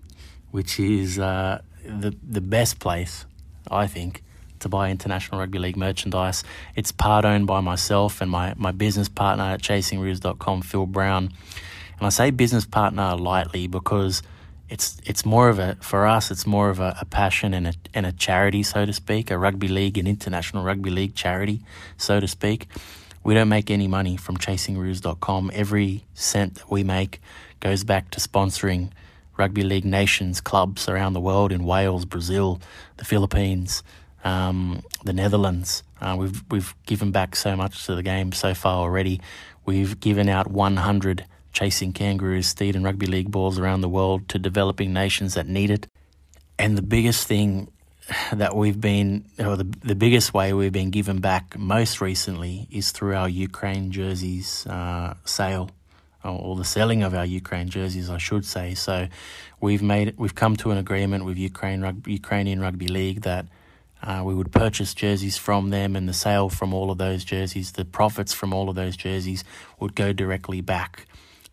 which 0.51 0.79
is 0.79 1.17
uh, 1.17 1.61
the, 1.85 2.15
the 2.21 2.41
best 2.41 2.79
place, 2.79 3.25
I 3.71 3.87
think, 3.87 4.23
to 4.59 4.69
buy 4.69 4.91
international 4.91 5.39
rugby 5.39 5.59
league 5.59 5.77
merchandise. 5.77 6.43
It's 6.75 6.91
part 6.91 7.25
owned 7.25 7.47
by 7.47 7.61
myself 7.61 8.21
and 8.21 8.29
my, 8.29 8.53
my 8.57 8.71
business 8.71 9.09
partner 9.09 9.45
at 9.45 9.61
chasingroos.com, 9.61 10.61
Phil 10.61 10.85
Brown. 10.85 11.31
And 11.99 12.05
I 12.05 12.09
say 12.09 12.31
business 12.31 12.65
partner 12.65 13.15
lightly 13.15 13.67
because 13.67 14.23
it's 14.69 14.97
it's 15.05 15.25
more 15.25 15.49
of 15.49 15.59
a 15.59 15.75
for 15.81 16.05
us 16.05 16.31
it's 16.31 16.45
more 16.45 16.69
of 16.69 16.79
a, 16.79 16.95
a, 17.01 17.05
passion 17.05 17.53
and 17.53 17.67
a 17.67 17.73
and 17.93 18.05
a 18.05 18.11
charity 18.11 18.61
so 18.61 18.85
to 18.85 18.93
speak 18.93 19.31
a 19.31 19.37
rugby 19.37 19.67
league 19.67 19.97
an 19.97 20.05
international 20.05 20.63
rugby 20.63 20.91
league 20.91 21.15
charity 21.15 21.61
so 21.97 22.19
to 22.19 22.27
speak. 22.27 22.67
We 23.21 23.33
don't 23.33 23.49
make 23.49 23.69
any 23.69 23.87
money 23.87 24.15
from 24.15 24.37
chasingroos.com 24.37 25.51
every 25.53 26.05
cent 26.13 26.55
that 26.55 26.71
we 26.71 26.83
make 26.83 27.21
goes 27.59 27.83
back 27.83 28.11
to 28.11 28.19
sponsoring 28.21 28.91
rugby 29.37 29.63
league 29.63 29.85
nations 29.85 30.39
clubs 30.39 30.87
around 30.87 31.13
the 31.13 31.19
world 31.19 31.51
in 31.51 31.65
Wales 31.65 32.05
Brazil 32.05 32.61
the 32.97 33.05
Philippines 33.05 33.83
um, 34.23 34.83
the 35.03 35.13
Netherlands. 35.13 35.83
Uh, 36.01 36.15
we've 36.17 36.43
we've 36.49 36.75
given 36.85 37.11
back 37.11 37.35
so 37.35 37.55
much 37.55 37.85
to 37.85 37.95
the 37.95 38.03
game 38.03 38.31
so 38.31 38.53
far 38.53 38.77
already. 38.77 39.21
We've 39.65 39.99
given 39.99 40.29
out 40.29 40.47
100 40.47 41.25
chasing 41.51 41.93
kangaroos, 41.93 42.47
steed, 42.47 42.75
and 42.75 42.85
rugby 42.85 43.05
league 43.05 43.31
balls 43.31 43.59
around 43.59 43.81
the 43.81 43.89
world 43.89 44.29
to 44.29 44.39
developing 44.39 44.93
nations 44.93 45.33
that 45.33 45.47
need 45.47 45.71
it. 45.71 45.87
And 46.57 46.77
the 46.77 46.81
biggest 46.81 47.27
thing 47.27 47.71
that 48.33 48.55
we've 48.55 48.79
been, 48.79 49.25
or 49.39 49.55
the, 49.55 49.63
the 49.63 49.95
biggest 49.95 50.33
way 50.33 50.53
we've 50.53 50.73
been 50.73 50.89
given 50.89 51.19
back 51.19 51.57
most 51.57 52.01
recently 52.01 52.67
is 52.71 52.91
through 52.91 53.15
our 53.15 53.29
Ukraine 53.29 53.91
jerseys 53.91 54.65
uh, 54.67 55.15
sale, 55.25 55.69
or 56.23 56.55
the 56.55 56.65
selling 56.65 57.03
of 57.03 57.13
our 57.13 57.25
Ukraine 57.25 57.69
jerseys, 57.69 58.09
I 58.09 58.17
should 58.17 58.45
say. 58.45 58.73
So 58.73 59.07
we've 59.61 59.81
made 59.81 60.15
we've 60.17 60.35
come 60.35 60.55
to 60.57 60.71
an 60.71 60.77
agreement 60.77 61.23
with 61.25 61.37
Ukraine 61.37 61.81
rugby, 61.81 62.11
Ukrainian 62.13 62.59
Rugby 62.59 62.87
League 62.87 63.21
that 63.21 63.45
uh, 64.01 64.21
we 64.25 64.33
would 64.33 64.51
purchase 64.51 64.93
jerseys 64.93 65.37
from 65.37 65.69
them, 65.69 65.95
and 65.95 66.07
the 66.07 66.13
sale 66.13 66.49
from 66.49 66.73
all 66.73 66.91
of 66.91 66.97
those 66.97 67.23
jerseys, 67.23 67.73
the 67.73 67.85
profits 67.85 68.33
from 68.33 68.53
all 68.53 68.69
of 68.69 68.75
those 68.75 68.95
jerseys, 68.95 69.43
would 69.79 69.95
go 69.95 70.13
directly 70.13 70.61
back 70.61 71.05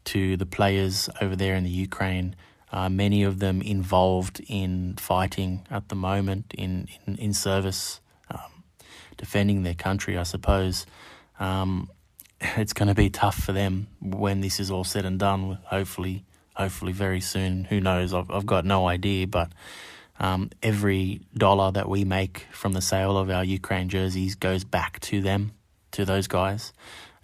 to 0.06 0.36
the 0.36 0.46
players 0.46 1.08
over 1.20 1.36
there 1.36 1.54
in 1.54 1.64
the 1.64 1.70
Ukraine. 1.70 2.34
Uh, 2.72 2.88
many 2.88 3.22
of 3.22 3.38
them 3.38 3.62
involved 3.62 4.40
in 4.48 4.94
fighting 4.96 5.66
at 5.70 5.88
the 5.88 5.94
moment, 5.94 6.52
in 6.56 6.88
in, 7.06 7.16
in 7.16 7.32
service, 7.32 8.00
um, 8.30 8.64
defending 9.16 9.62
their 9.62 9.74
country. 9.74 10.16
I 10.16 10.24
suppose 10.24 10.86
um, 11.38 11.90
it's 12.40 12.72
going 12.72 12.88
to 12.88 12.94
be 12.94 13.10
tough 13.10 13.36
for 13.36 13.52
them 13.52 13.88
when 14.00 14.40
this 14.40 14.58
is 14.58 14.70
all 14.70 14.84
said 14.84 15.04
and 15.04 15.18
done. 15.18 15.58
Hopefully, 15.64 16.24
hopefully 16.54 16.92
very 16.92 17.20
soon. 17.20 17.64
Who 17.64 17.80
knows? 17.80 18.12
I've 18.14 18.30
I've 18.30 18.46
got 18.46 18.64
no 18.64 18.88
idea, 18.88 19.26
but. 19.26 19.50
Um, 20.18 20.48
every 20.62 21.20
dollar 21.36 21.72
that 21.72 21.90
we 21.90 22.06
make 22.06 22.46
from 22.50 22.72
the 22.72 22.80
sale 22.80 23.18
of 23.18 23.28
our 23.28 23.44
Ukraine 23.44 23.90
jerseys 23.90 24.34
goes 24.34 24.64
back 24.64 24.98
to 25.00 25.20
them, 25.20 25.52
to 25.90 26.06
those 26.06 26.26
guys. 26.26 26.72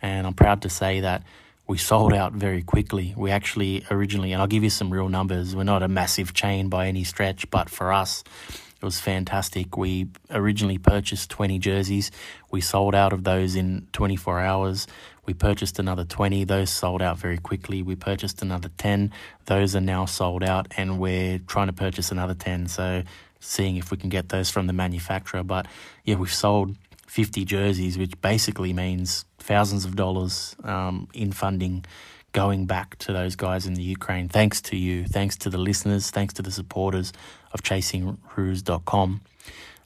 And 0.02 0.26
I'm 0.26 0.34
proud 0.34 0.60
to 0.60 0.68
say 0.68 1.00
that 1.00 1.22
we 1.66 1.78
sold 1.78 2.12
out 2.12 2.33
very 2.33 2.62
quickly. 2.62 3.14
We 3.16 3.31
actually 3.31 3.85
originally, 3.90 4.33
and 4.33 4.40
I'll 4.40 4.49
give 4.49 4.64
you 4.64 4.71
some 4.71 4.92
real 4.92 5.09
numbers, 5.09 5.54
we're 5.54 5.64
not 5.64 5.83
a 5.83 5.88
massive 5.88 6.35
chain 6.35 6.69
by 6.69 6.88
any 6.88 7.04
stretch, 7.04 7.49
but 7.50 7.71
for 7.71 7.92
us, 7.92 8.25
it 8.49 8.85
was 8.85 8.99
fantastic. 8.99 9.76
We 9.76 10.09
originally 10.28 10.78
purchased 10.78 11.31
20 11.31 11.61
jerseys. 11.61 12.11
We 12.50 12.61
sold 12.61 12.97
out 12.97 13.12
of 13.12 13.23
those 13.23 13.54
in 13.54 13.87
24 13.92 14.40
hours. 14.40 14.88
We 15.25 15.35
purchased 15.35 15.78
another 15.78 16.04
20. 16.04 16.42
Those 16.45 16.71
sold 16.71 17.00
out 17.00 17.16
very 17.16 17.38
quickly. 17.38 17.83
We 17.83 17.95
purchased 17.95 18.42
another 18.42 18.71
10. 18.78 19.12
Those 19.47 19.76
are 19.76 19.81
now 19.81 20.07
sold 20.07 20.42
out, 20.42 20.66
and 20.76 20.99
we're 20.99 21.38
trying 21.47 21.69
to 21.69 21.73
purchase 21.73 22.11
another 22.11 22.35
10. 22.35 22.66
So, 22.66 23.04
seeing 23.38 23.76
if 23.76 23.92
we 23.92 23.97
can 23.97 24.09
get 24.09 24.31
those 24.31 24.50
from 24.50 24.66
the 24.66 24.73
manufacturer. 24.73 25.45
But 25.45 25.66
yeah, 26.04 26.16
we've 26.16 26.35
sold 26.35 26.76
50 27.12 27.45
jerseys, 27.45 27.99
which 27.99 28.19
basically 28.23 28.73
means 28.73 29.26
thousands 29.38 29.85
of 29.85 29.97
dollars 29.97 30.57
um, 30.64 31.09
in 31.12 31.31
funding 31.31 31.85
going 32.33 32.64
back 32.64 32.97
to 33.00 33.12
those 33.12 33.37
guys 33.37 33.66
in 33.66 33.75
the 33.75 33.83
Ukraine. 33.83 34.31
Thanks 34.31 34.62
to 34.62 34.78
you, 34.78 35.04
thanks 35.04 35.37
to 35.37 35.50
the 35.50 35.59
listeners, 35.59 36.11
thanks 36.11 36.33
to 36.33 36.40
the 36.40 36.50
supporters 36.50 37.12
of 37.52 37.62
ChasingRoos.com. 37.62 39.21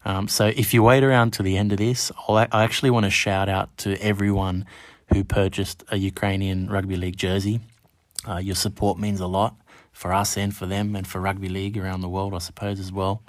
Um, 0.04 0.28
so 0.28 0.52
if 0.54 0.72
you 0.72 0.84
wait 0.84 1.02
around 1.02 1.32
to 1.32 1.42
the 1.42 1.56
end 1.56 1.72
of 1.72 1.78
this, 1.78 2.12
I'll, 2.28 2.36
I 2.36 2.62
actually 2.62 2.90
want 2.90 3.06
to 3.06 3.10
shout 3.10 3.48
out 3.48 3.76
to 3.78 4.00
everyone 4.00 4.64
who 5.12 5.24
purchased 5.24 5.82
a 5.88 5.96
Ukrainian 5.96 6.68
rugby 6.68 6.94
league 6.94 7.16
jersey. 7.16 7.58
Uh, 8.24 8.36
your 8.36 8.54
support 8.54 9.00
means 9.00 9.18
a 9.18 9.26
lot 9.26 9.56
for 9.90 10.12
us 10.12 10.36
and 10.36 10.54
for 10.54 10.66
them 10.66 10.94
and 10.94 11.08
for 11.08 11.20
rugby 11.20 11.48
league 11.48 11.76
around 11.76 12.02
the 12.02 12.08
world, 12.08 12.34
I 12.34 12.38
suppose, 12.38 12.78
as 12.78 12.92
well. 12.92 13.24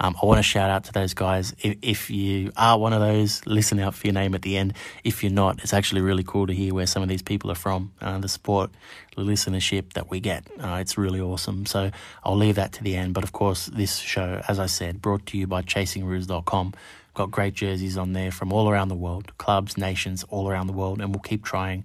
Um, 0.00 0.16
I 0.20 0.26
want 0.26 0.38
to 0.38 0.42
shout 0.42 0.70
out 0.70 0.84
to 0.84 0.92
those 0.92 1.14
guys. 1.14 1.54
If, 1.60 1.76
if, 1.82 2.10
you 2.10 2.52
are 2.56 2.78
one 2.78 2.92
of 2.92 3.00
those, 3.00 3.46
listen 3.46 3.78
out 3.78 3.94
for 3.94 4.06
your 4.06 4.14
name 4.14 4.34
at 4.34 4.42
the 4.42 4.56
end. 4.56 4.74
If 5.04 5.22
you're 5.22 5.32
not, 5.32 5.62
it's 5.62 5.72
actually 5.72 6.00
really 6.00 6.24
cool 6.24 6.46
to 6.46 6.52
hear 6.52 6.74
where 6.74 6.86
some 6.86 7.02
of 7.02 7.08
these 7.08 7.22
people 7.22 7.50
are 7.50 7.56
from, 7.56 7.92
uh, 8.00 8.18
the 8.18 8.28
support, 8.28 8.70
the 9.16 9.22
listenership 9.22 9.92
that 9.92 10.10
we 10.10 10.20
get. 10.20 10.46
Uh, 10.58 10.78
it's 10.80 10.98
really 10.98 11.20
awesome. 11.20 11.64
So 11.66 11.90
I'll 12.24 12.36
leave 12.36 12.56
that 12.56 12.72
to 12.72 12.82
the 12.82 12.96
end. 12.96 13.14
But 13.14 13.24
of 13.24 13.32
course, 13.32 13.66
this 13.66 13.98
show, 13.98 14.42
as 14.48 14.58
I 14.58 14.66
said, 14.66 15.00
brought 15.00 15.26
to 15.26 15.38
you 15.38 15.46
by 15.46 15.62
ChasingRoos.com. 15.62 16.74
Got 17.14 17.30
great 17.30 17.54
jerseys 17.54 17.96
on 17.96 18.12
there 18.12 18.32
from 18.32 18.52
all 18.52 18.68
around 18.68 18.88
the 18.88 18.96
world, 18.96 19.36
clubs, 19.38 19.78
nations, 19.78 20.24
all 20.30 20.48
around 20.48 20.66
the 20.66 20.72
world, 20.72 21.00
and 21.00 21.10
we'll 21.10 21.20
keep 21.20 21.44
trying 21.44 21.84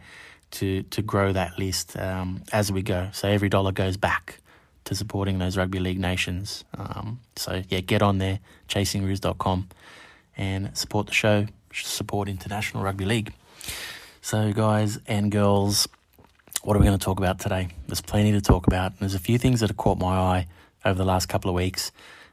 to 0.52 0.82
to 0.82 1.04
grow 1.04 1.32
that 1.32 1.60
list 1.60 1.96
um, 1.98 2.42
as 2.52 2.72
we 2.72 2.82
go. 2.82 3.10
So 3.14 3.28
every 3.28 3.50
dollar 3.50 3.72
goes 3.72 3.98
back 3.98 4.39
to 4.90 4.96
supporting 4.96 5.38
those 5.38 5.56
rugby 5.56 5.78
league 5.78 6.00
nations. 6.00 6.66
Um, 6.76 7.20
so 7.36 7.62
yeah, 7.70 7.80
get 7.82 8.02
on 8.02 8.18
there, 8.18 8.40
chasingroos.com, 8.70 9.70
and 10.36 10.76
support 10.76 11.06
the 11.06 11.14
show. 11.14 11.46
Support 11.72 12.28
international 12.28 12.84
rugby 12.84 13.06
league. 13.06 13.32
So 14.22 14.52
guys 14.52 14.98
and 15.06 15.32
girls, 15.32 15.88
what 16.64 16.76
are 16.76 16.80
we 16.80 16.88
going 16.88 16.98
to 16.98 17.06
talk 17.06 17.20
about 17.20 17.38
today? 17.38 17.68
There's 17.86 18.02
plenty 18.02 18.32
to 18.32 18.42
talk 18.42 18.66
about. 18.66 19.00
There's 19.00 19.14
a 19.14 19.20
few 19.20 19.38
things 19.38 19.60
that 19.60 19.70
have 19.70 19.78
caught 19.78 20.00
my 20.00 20.18
eye 20.18 20.48
over 20.84 20.98
the 20.98 21.06
last 21.06 21.28
couple 21.28 21.50
of 21.50 21.56
weeks. 21.56 21.92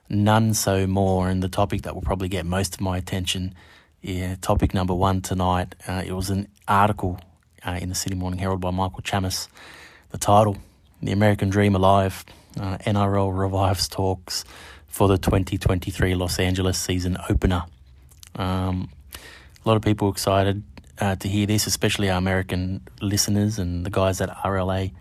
None 0.08 0.54
so 0.54 0.86
more, 0.86 1.28
and 1.28 1.42
the 1.42 1.50
topic 1.50 1.82
that 1.82 1.94
will 1.94 2.00
probably 2.00 2.28
get 2.28 2.46
most 2.46 2.76
of 2.76 2.80
my 2.80 2.96
attention. 2.96 3.54
Yeah, 4.00 4.36
topic 4.40 4.72
number 4.72 4.94
one 4.94 5.20
tonight. 5.20 5.74
Uh, 5.86 6.02
it 6.06 6.12
was 6.12 6.30
an 6.30 6.48
article 6.66 7.20
uh, 7.66 7.78
in 7.82 7.90
the 7.90 7.94
Sydney 7.94 8.18
Morning 8.18 8.38
Herald 8.38 8.62
by 8.62 8.70
Michael 8.70 9.02
Chammas. 9.02 9.48
The 10.10 10.18
title, 10.18 10.56
The 11.02 11.12
American 11.12 11.50
Dream 11.50 11.74
Alive, 11.74 12.24
uh, 12.58 12.78
NRL 12.78 13.36
revives 13.36 13.88
talks 13.88 14.44
for 14.86 15.08
the 15.08 15.18
2023 15.18 16.14
Los 16.14 16.38
Angeles 16.38 16.78
season 16.78 17.16
opener. 17.28 17.64
Um, 18.34 18.88
a 19.64 19.68
lot 19.68 19.76
of 19.76 19.82
people 19.82 20.10
excited 20.10 20.62
uh, 20.98 21.16
to 21.16 21.28
hear 21.28 21.46
this, 21.46 21.66
especially 21.66 22.10
our 22.10 22.18
American 22.18 22.80
listeners 23.00 23.58
and 23.58 23.84
the 23.84 23.90
guys 23.90 24.20
at 24.20 24.30
RLA, 24.30 24.92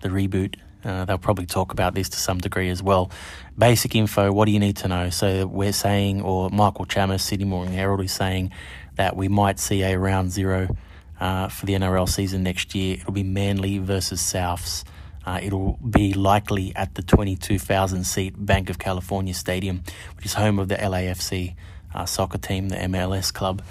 the 0.00 0.08
reboot. 0.08 0.56
Uh, 0.84 1.04
they'll 1.04 1.18
probably 1.18 1.46
talk 1.46 1.72
about 1.72 1.94
this 1.94 2.08
to 2.10 2.16
some 2.18 2.38
degree 2.38 2.68
as 2.68 2.82
well. 2.82 3.10
Basic 3.56 3.94
info, 3.94 4.32
what 4.32 4.46
do 4.46 4.52
you 4.52 4.58
need 4.58 4.76
to 4.78 4.88
know? 4.88 5.10
So 5.10 5.46
we're 5.46 5.72
saying, 5.72 6.20
or 6.22 6.50
Michael 6.50 6.84
Chammas, 6.84 7.20
Sydney 7.20 7.46
Morning 7.46 7.72
Herald 7.72 8.02
is 8.02 8.12
saying 8.12 8.50
that 8.96 9.16
we 9.16 9.28
might 9.28 9.58
see 9.58 9.82
a 9.82 9.98
round 9.98 10.30
zero 10.30 10.76
uh, 11.20 11.48
for 11.48 11.64
the 11.66 11.74
NRL 11.74 12.08
season 12.08 12.42
next 12.42 12.74
year. 12.74 12.98
It'll 13.00 13.12
be 13.12 13.22
Manly 13.22 13.78
versus 13.78 14.20
Souths. 14.20 14.84
Uh, 15.26 15.40
it'll 15.42 15.78
be 15.88 16.12
likely 16.12 16.74
at 16.76 16.94
the 16.94 17.02
22,000 17.02 18.04
seat 18.04 18.34
Bank 18.36 18.68
of 18.68 18.78
California 18.78 19.34
Stadium, 19.34 19.82
which 20.16 20.26
is 20.26 20.34
home 20.34 20.58
of 20.58 20.68
the 20.68 20.76
LAFC 20.76 21.54
uh, 21.94 22.04
soccer 22.04 22.38
team, 22.38 22.68
the 22.68 22.76
MLS 22.76 23.32
club 23.32 23.62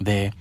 there. 0.00 0.32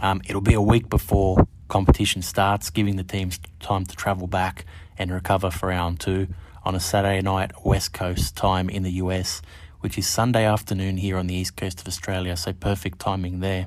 Um, 0.00 0.20
it'll 0.26 0.40
be 0.40 0.54
a 0.54 0.60
week 0.60 0.88
before 0.88 1.46
competition 1.68 2.22
starts, 2.22 2.70
giving 2.70 2.96
the 2.96 3.04
teams 3.04 3.38
time 3.60 3.84
to 3.86 3.94
travel 3.94 4.26
back 4.26 4.64
and 4.98 5.12
recover 5.12 5.50
for 5.50 5.68
round 5.68 6.00
two 6.00 6.28
on 6.64 6.74
a 6.74 6.80
Saturday 6.80 7.20
night 7.20 7.52
West 7.64 7.92
Coast 7.92 8.36
time 8.36 8.68
in 8.68 8.82
the 8.82 8.92
US, 8.92 9.40
which 9.80 9.96
is 9.96 10.06
Sunday 10.06 10.44
afternoon 10.44 10.96
here 10.96 11.16
on 11.16 11.26
the 11.26 11.34
East 11.34 11.56
Coast 11.56 11.80
of 11.80 11.86
Australia, 11.86 12.36
so 12.36 12.52
perfect 12.52 12.98
timing 12.98 13.40
there. 13.40 13.66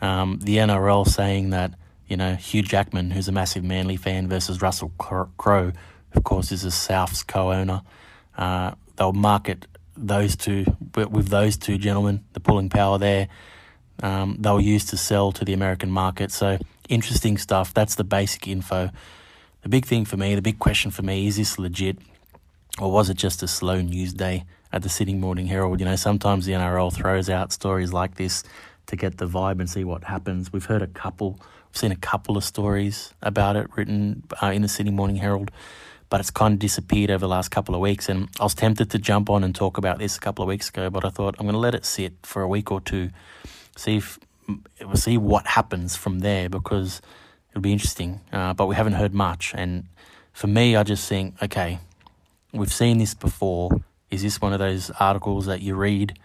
Um, 0.00 0.40
the 0.42 0.56
NRL 0.56 1.06
saying 1.06 1.50
that 1.50 1.74
you 2.12 2.18
know, 2.18 2.34
Hugh 2.34 2.60
Jackman, 2.60 3.10
who's 3.10 3.26
a 3.26 3.32
massive 3.32 3.64
Manly 3.64 3.96
fan, 3.96 4.28
versus 4.28 4.60
Russell 4.60 4.92
Crowe, 4.98 5.72
of 6.14 6.24
course, 6.24 6.52
is 6.52 6.62
a 6.62 6.70
South's 6.70 7.22
co-owner. 7.22 7.80
Uh, 8.36 8.72
they'll 8.96 9.14
market 9.14 9.66
those 9.96 10.36
two 10.36 10.66
but 10.92 11.10
with 11.10 11.28
those 11.28 11.56
two 11.56 11.78
gentlemen, 11.78 12.22
the 12.34 12.40
pulling 12.40 12.68
power 12.68 12.98
there. 12.98 13.28
Um, 14.02 14.36
they'll 14.38 14.60
use 14.60 14.84
to 14.86 14.98
sell 14.98 15.32
to 15.32 15.42
the 15.42 15.54
American 15.54 15.90
market. 15.90 16.30
So 16.32 16.58
interesting 16.86 17.38
stuff. 17.38 17.72
That's 17.72 17.94
the 17.94 18.04
basic 18.04 18.46
info. 18.46 18.90
The 19.62 19.70
big 19.70 19.86
thing 19.86 20.04
for 20.04 20.18
me, 20.18 20.34
the 20.34 20.42
big 20.42 20.58
question 20.58 20.90
for 20.90 21.00
me, 21.00 21.26
is 21.26 21.38
this 21.38 21.58
legit, 21.58 21.96
or 22.78 22.92
was 22.92 23.08
it 23.08 23.16
just 23.16 23.42
a 23.42 23.48
slow 23.48 23.80
news 23.80 24.12
day 24.12 24.44
at 24.70 24.82
the 24.82 24.90
Sydney 24.90 25.14
Morning 25.14 25.46
Herald? 25.46 25.80
You 25.80 25.86
know, 25.86 25.96
sometimes 25.96 26.44
the 26.44 26.52
NRL 26.52 26.92
throws 26.92 27.30
out 27.30 27.52
stories 27.52 27.90
like 27.90 28.16
this 28.16 28.44
to 28.84 28.96
get 28.96 29.16
the 29.16 29.26
vibe 29.26 29.60
and 29.60 29.70
see 29.70 29.84
what 29.84 30.04
happens. 30.04 30.52
We've 30.52 30.66
heard 30.66 30.82
a 30.82 30.86
couple 30.88 31.40
I've 31.72 31.78
seen 31.78 31.92
a 31.92 31.96
couple 31.96 32.36
of 32.36 32.44
stories 32.44 33.14
about 33.22 33.56
it 33.56 33.66
written 33.74 34.24
uh, 34.42 34.48
in 34.48 34.60
the 34.60 34.68
Sydney 34.68 34.92
Morning 34.92 35.16
Herald, 35.16 35.50
but 36.10 36.20
it's 36.20 36.30
kind 36.30 36.52
of 36.52 36.58
disappeared 36.58 37.10
over 37.10 37.20
the 37.20 37.28
last 37.28 37.50
couple 37.50 37.74
of 37.74 37.80
weeks. 37.80 38.10
And 38.10 38.28
I 38.38 38.42
was 38.42 38.54
tempted 38.54 38.90
to 38.90 38.98
jump 38.98 39.30
on 39.30 39.42
and 39.42 39.54
talk 39.54 39.78
about 39.78 39.98
this 39.98 40.18
a 40.18 40.20
couple 40.20 40.42
of 40.42 40.48
weeks 40.48 40.68
ago, 40.68 40.90
but 40.90 41.02
I 41.02 41.08
thought 41.08 41.34
I'm 41.38 41.46
going 41.46 41.54
to 41.54 41.58
let 41.58 41.74
it 41.74 41.86
sit 41.86 42.12
for 42.24 42.42
a 42.42 42.48
week 42.48 42.70
or 42.70 42.82
two, 42.82 43.08
see 43.74 43.96
if 43.96 44.18
we'll 44.82 44.96
see 44.96 45.16
what 45.16 45.46
happens 45.46 45.96
from 45.96 46.18
there 46.18 46.50
because 46.50 47.00
it'll 47.52 47.62
be 47.62 47.72
interesting. 47.72 48.20
Uh, 48.30 48.52
but 48.52 48.66
we 48.66 48.74
haven't 48.74 48.92
heard 48.92 49.14
much, 49.14 49.54
and 49.56 49.84
for 50.34 50.48
me, 50.48 50.76
I 50.76 50.82
just 50.82 51.08
think, 51.08 51.42
okay, 51.42 51.78
we've 52.52 52.72
seen 52.72 52.98
this 52.98 53.14
before. 53.14 53.80
Is 54.10 54.22
this 54.22 54.42
one 54.42 54.52
of 54.52 54.58
those 54.58 54.90
articles 55.00 55.46
that 55.46 55.62
you 55.62 55.74
read 55.74 56.18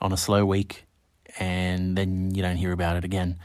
on 0.00 0.12
a 0.12 0.16
slow 0.16 0.44
week 0.44 0.86
and 1.38 1.96
then 1.96 2.34
you 2.34 2.42
don't 2.42 2.56
hear 2.56 2.72
about 2.72 2.96
it 2.96 3.04
again? 3.04 3.38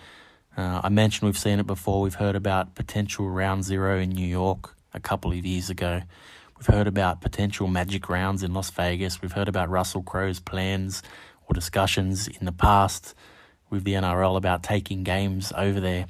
Uh, 0.56 0.82
I 0.84 0.90
mentioned 0.90 1.28
we've 1.28 1.38
seen 1.38 1.60
it 1.60 1.68
before. 1.68 2.02
We've 2.02 2.16
heard 2.16 2.36
about 2.36 2.76
potential 2.76 3.30
round 3.30 3.64
zero 3.64 4.00
in 4.00 4.10
New 4.10 4.28
York 4.28 4.76
a 4.94 5.00
couple 5.00 5.32
of 5.32 5.46
years 5.46 5.70
ago. 5.70 6.02
We've 6.58 6.74
heard 6.74 6.88
about 6.88 7.22
potential 7.22 7.68
magic 7.68 8.08
rounds 8.08 8.44
in 8.44 8.54
Las 8.54 8.70
Vegas. 8.70 9.22
We've 9.22 9.32
heard 9.32 9.48
about 9.50 9.70
Russell 9.70 10.04
Crowe's 10.04 10.40
plans 10.40 11.02
or 11.48 11.54
discussions 11.54 12.28
in 12.28 12.46
the 12.46 12.52
past 12.52 13.16
with 13.70 13.84
the 13.84 13.94
NRL 13.94 14.38
about 14.38 14.64
taking 14.64 15.04
games 15.04 15.52
over 15.58 15.80
there. 15.80 16.06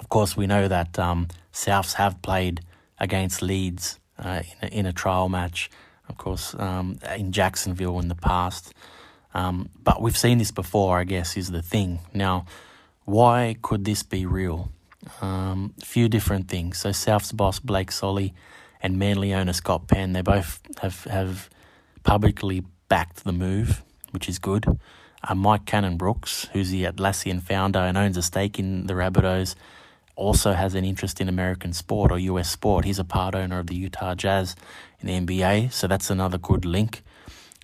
Of 0.00 0.08
course, 0.08 0.36
we 0.36 0.46
know 0.46 0.66
that 0.68 0.98
um, 0.98 1.28
Souths 1.52 1.94
have 1.94 2.20
played 2.22 2.60
against 2.98 3.40
Leeds 3.40 3.98
uh, 4.18 4.42
in, 4.60 4.68
a, 4.68 4.78
in, 4.78 4.86
a, 4.86 4.92
trial 4.92 5.28
match, 5.28 5.70
of 6.08 6.18
course, 6.18 6.54
um, 6.58 6.98
in 7.16 7.32
Jacksonville 7.32 7.98
in 8.00 8.08
the 8.08 8.14
past. 8.14 8.74
Um, 9.32 9.68
but 9.82 10.02
we've 10.02 10.16
seen 10.16 10.38
this 10.38 10.50
before, 10.50 10.98
I 10.98 11.04
guess, 11.04 11.36
is 11.36 11.50
the 11.50 11.62
thing. 11.62 12.00
Now, 12.12 12.46
why 13.06 13.56
could 13.62 13.84
this 13.84 14.02
be 14.02 14.26
real? 14.26 14.70
A 15.22 15.24
um, 15.24 15.72
few 15.82 16.08
different 16.08 16.48
things. 16.48 16.78
So 16.78 16.92
South's 16.92 17.32
boss 17.32 17.60
Blake 17.60 17.92
Solly 17.92 18.34
and 18.82 18.98
Manly 18.98 19.32
owner 19.32 19.52
Scott 19.52 19.86
Penn, 19.86 20.12
they 20.12 20.22
both 20.22 20.60
have 20.82 21.04
have 21.04 21.48
publicly 22.02 22.64
backed 22.88 23.24
the 23.24 23.32
move, 23.32 23.82
which 24.10 24.28
is 24.28 24.38
good. 24.38 24.66
Uh, 25.22 25.34
Mike 25.34 25.64
Cannon-Brookes, 25.66 26.48
who's 26.52 26.70
the 26.70 26.84
Atlassian 26.84 27.42
founder 27.42 27.78
and 27.78 27.96
owns 27.96 28.16
a 28.16 28.22
stake 28.22 28.58
in 28.58 28.86
the 28.86 28.94
Rabbitohs, 28.94 29.54
also 30.14 30.52
has 30.52 30.74
an 30.74 30.84
interest 30.84 31.20
in 31.20 31.28
American 31.28 31.72
sport 31.72 32.10
or 32.10 32.18
US 32.18 32.50
sport. 32.50 32.84
He's 32.84 32.98
a 32.98 33.04
part 33.04 33.34
owner 33.34 33.58
of 33.58 33.68
the 33.68 33.76
Utah 33.76 34.14
Jazz 34.14 34.56
in 35.00 35.06
the 35.06 35.38
NBA, 35.38 35.72
so 35.72 35.86
that's 35.86 36.10
another 36.10 36.38
good 36.38 36.64
link. 36.64 37.02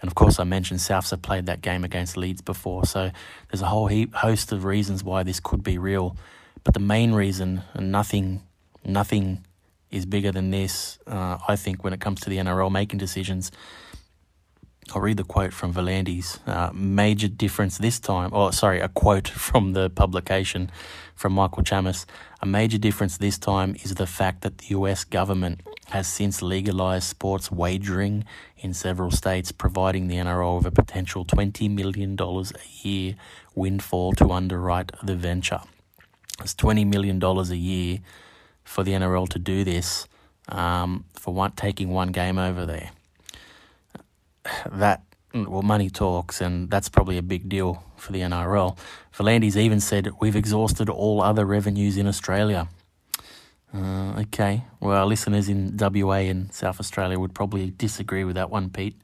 And 0.03 0.09
of 0.11 0.17
course, 0.17 0.41
I 0.41 0.45
mentioned 0.45 0.81
Souths 0.81 1.13
have 1.13 1.23
played 1.23 1.47
that 1.47 1.63
game 1.63 1.85
against 1.85 2.17
Leeds 2.17 2.43
before, 2.43 2.85
so 2.85 3.13
there's 3.51 3.63
a 3.63 3.67
whole 3.67 3.87
heap, 3.87 4.15
host 4.15 4.51
of 4.51 4.65
reasons 4.65 5.05
why 5.05 5.23
this 5.23 5.39
could 5.39 5.63
be 5.63 5.79
real. 5.79 6.17
But 6.65 6.75
the 6.75 6.81
main 6.81 7.13
reason, 7.13 7.63
and 7.73 7.93
nothing, 7.93 8.43
nothing 8.85 9.47
is 9.93 10.05
bigger 10.05 10.33
than 10.33 10.51
this, 10.51 10.99
uh, 11.07 11.39
I 11.47 11.55
think, 11.55 11.85
when 11.85 11.93
it 11.93 12.01
comes 12.01 12.21
to 12.23 12.31
the 12.31 12.39
NRL 12.39 12.71
making 12.71 12.99
decisions. 12.99 13.53
I'll 14.93 15.01
read 15.01 15.19
the 15.19 15.25
quote 15.25 15.53
from 15.53 15.73
V'landys. 15.73 16.41
Uh, 16.49 16.73
major 16.75 17.29
difference 17.29 17.79
this 17.79 18.01
time, 18.01 18.31
oh, 18.33 18.51
sorry, 18.51 18.81
a 18.81 18.89
quote 18.89 19.29
from 19.47 19.73
the 19.73 19.89
publication 19.89 20.71
from 21.15 21.33
Michael 21.35 21.63
Chammas. 21.63 22.07
A 22.41 22.47
major 22.47 22.79
difference 22.79 23.19
this 23.19 23.39
time 23.39 23.77
is 23.85 23.95
the 23.95 24.07
fact 24.07 24.43
that 24.43 24.59
the 24.59 24.67
US 24.71 25.05
government 25.05 25.61
has 25.93 26.07
since 26.07 26.41
legalized 26.41 27.05
sports 27.05 27.53
wagering 27.53 28.25
in 28.57 28.73
several 28.73 29.11
states, 29.11 29.53
providing 29.53 30.09
the 30.09 30.17
NRL 30.17 30.57
with 30.57 30.67
a 30.67 30.71
potential 30.71 31.23
$20 31.23 31.69
million 31.71 32.17
a 32.19 32.87
year 32.87 33.15
windfall 33.55 34.15
to 34.15 34.31
underwrite 34.31 34.91
the 35.03 35.15
venture. 35.15 35.61
It's 36.41 36.55
$20 36.55 36.87
million 36.87 37.23
a 37.23 37.55
year 37.55 37.99
for 38.65 38.83
the 38.83 38.93
NRL 38.93 39.29
to 39.29 39.39
do 39.39 39.65
this 39.65 40.09
um, 40.49 41.05
for 41.13 41.35
one, 41.35 41.53
taking 41.53 41.91
one 41.91 42.09
game 42.09 42.39
over 42.39 42.65
there. 42.65 42.91
That 44.71 45.03
well, 45.35 45.61
money 45.63 45.91
talks, 45.91 46.41
and 46.41 46.71
that's 46.71 46.89
probably 46.89 47.19
a 47.19 47.23
big 47.23 47.51
deal 47.51 47.85
for 47.97 48.13
the 48.13 48.21
NRL. 48.21 48.79
V'landys 49.15 49.57
even 49.57 49.81
said, 49.81 50.09
We've 50.21 50.37
exhausted 50.37 50.89
all 50.89 51.21
other 51.21 51.45
revenues 51.45 51.99
in 51.99 52.07
Australia. 52.07 52.69
Uh, 53.75 54.21
okay, 54.21 54.65
well, 54.81 54.99
our 54.99 55.07
listeners 55.07 55.49
in 55.49 55.77
WA 55.79 56.17
and 56.17 56.53
South 56.53 56.79
Australia 56.79 57.19
would 57.19 57.35
probably 57.35 57.71
disagree 57.71 58.25
with 58.25 58.35
that 58.35 58.51
one, 58.51 58.69
Pete. 58.69 58.97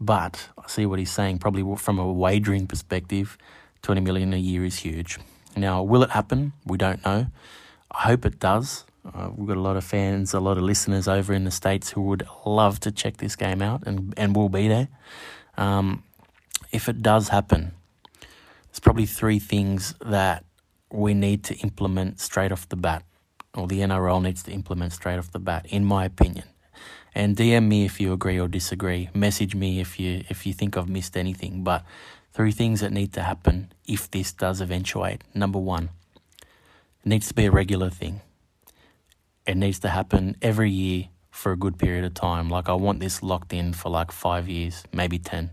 But 0.00 0.48
I 0.56 0.68
see 0.68 0.86
what 0.86 0.98
he's 0.98 1.10
saying. 1.10 1.38
Probably 1.38 1.76
from 1.76 1.98
a 1.98 2.10
wagering 2.10 2.66
perspective, 2.66 3.36
20 3.82 4.00
million 4.00 4.32
a 4.32 4.38
year 4.38 4.64
is 4.64 4.78
huge. 4.78 5.18
Now, 5.56 5.82
will 5.82 6.02
it 6.02 6.10
happen? 6.10 6.52
We 6.64 6.78
don't 6.78 7.04
know. 7.04 7.26
I 7.90 8.02
hope 8.02 8.24
it 8.24 8.38
does. 8.38 8.84
Uh, 9.04 9.30
we've 9.34 9.48
got 9.48 9.56
a 9.56 9.60
lot 9.60 9.76
of 9.76 9.84
fans, 9.84 10.34
a 10.34 10.40
lot 10.40 10.58
of 10.58 10.64
listeners 10.64 11.08
over 11.08 11.32
in 11.32 11.44
the 11.44 11.50
States 11.50 11.90
who 11.90 12.02
would 12.02 12.26
love 12.44 12.78
to 12.80 12.92
check 12.92 13.16
this 13.18 13.36
game 13.36 13.62
out 13.62 13.82
and, 13.86 14.14
and 14.16 14.36
will 14.36 14.48
be 14.48 14.68
there. 14.68 14.88
Um, 15.56 16.02
if 16.72 16.88
it 16.88 17.02
does 17.02 17.28
happen, 17.28 17.72
there's 18.70 18.80
probably 18.80 19.06
three 19.06 19.38
things 19.38 19.94
that 20.04 20.44
we 20.90 21.14
need 21.14 21.42
to 21.44 21.54
implement 21.56 22.20
straight 22.20 22.52
off 22.52 22.68
the 22.68 22.76
bat, 22.76 23.02
or 23.54 23.66
the 23.66 23.80
NRL 23.80 24.22
needs 24.22 24.42
to 24.44 24.52
implement 24.52 24.92
straight 24.92 25.18
off 25.18 25.32
the 25.32 25.38
bat, 25.38 25.66
in 25.66 25.84
my 25.84 26.04
opinion. 26.04 26.44
And 27.14 27.36
DM 27.36 27.66
me 27.66 27.84
if 27.84 28.00
you 28.00 28.12
agree 28.12 28.38
or 28.38 28.48
disagree. 28.48 29.10
Message 29.14 29.54
me 29.54 29.80
if 29.80 29.98
you 29.98 30.22
if 30.28 30.46
you 30.46 30.52
think 30.52 30.76
I've 30.76 30.88
missed 30.88 31.16
anything. 31.16 31.64
But 31.64 31.84
three 32.32 32.52
things 32.52 32.80
that 32.80 32.92
need 32.92 33.12
to 33.14 33.22
happen 33.22 33.72
if 33.86 34.10
this 34.10 34.32
does 34.32 34.60
eventuate. 34.60 35.22
Number 35.34 35.58
one, 35.58 35.90
it 36.40 37.06
needs 37.06 37.28
to 37.28 37.34
be 37.34 37.46
a 37.46 37.50
regular 37.50 37.90
thing. 37.90 38.20
It 39.46 39.56
needs 39.56 39.78
to 39.80 39.88
happen 39.88 40.36
every 40.42 40.70
year 40.70 41.08
for 41.30 41.52
a 41.52 41.56
good 41.56 41.78
period 41.78 42.04
of 42.04 42.14
time. 42.14 42.50
Like 42.50 42.68
I 42.68 42.74
want 42.74 43.00
this 43.00 43.22
locked 43.22 43.52
in 43.52 43.72
for 43.72 43.88
like 43.88 44.12
five 44.12 44.48
years, 44.48 44.84
maybe 44.92 45.18
ten. 45.18 45.50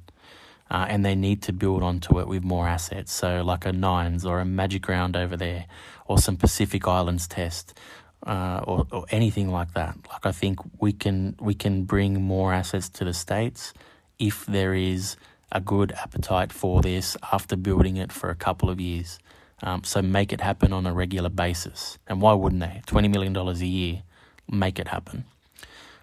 Uh, 0.70 0.88
and 0.90 1.06
they 1.06 1.16
need 1.16 1.44
to 1.44 1.54
build 1.54 1.84
onto 1.84 2.20
it 2.20 2.28
with 2.28 2.44
more 2.44 2.68
assets. 2.68 3.12
So, 3.12 3.44
like 3.44 3.66
a 3.66 3.72
Nines 3.72 4.26
or 4.26 4.40
a 4.40 4.46
Magic 4.46 4.88
Round 4.88 5.16
over 5.16 5.38
there, 5.38 5.66
or 6.08 6.18
some 6.18 6.38
Pacific 6.38 6.88
Islands 6.88 7.28
test, 7.28 7.78
uh, 8.26 8.62
or, 8.64 8.88
or 8.92 9.06
anything 9.10 9.50
like 9.50 9.74
that. 9.74 9.96
Like 10.12 10.26
I 10.26 10.32
think 10.32 10.60
we 10.80 10.92
can 10.92 11.36
we 11.40 11.54
can 11.54 11.84
bring 11.84 12.22
more 12.22 12.54
assets 12.54 12.90
to 12.90 13.06
the 13.06 13.14
states 13.14 13.74
if 14.18 14.46
there 14.46 14.74
is 14.74 15.18
a 15.52 15.62
good 15.62 15.92
appetite 15.92 16.52
for 16.52 16.82
this 16.82 17.16
after 17.32 17.56
building 17.56 17.98
it 17.98 18.12
for 18.12 18.30
a 18.30 18.36
couple 18.36 18.70
of 18.70 18.80
years. 18.80 19.20
Um, 19.64 19.84
so 19.84 20.02
make 20.02 20.34
it 20.34 20.42
happen 20.42 20.74
on 20.74 20.86
a 20.86 20.94
regular 20.94 21.30
basis. 21.30 21.98
And 22.08 22.22
why 22.22 22.34
wouldn't 22.34 22.62
they? 22.62 22.82
$20 22.88 23.10
million 23.10 23.36
a 23.36 23.54
year, 23.54 24.04
make 24.52 24.80
it 24.80 24.88
happen. 24.90 25.26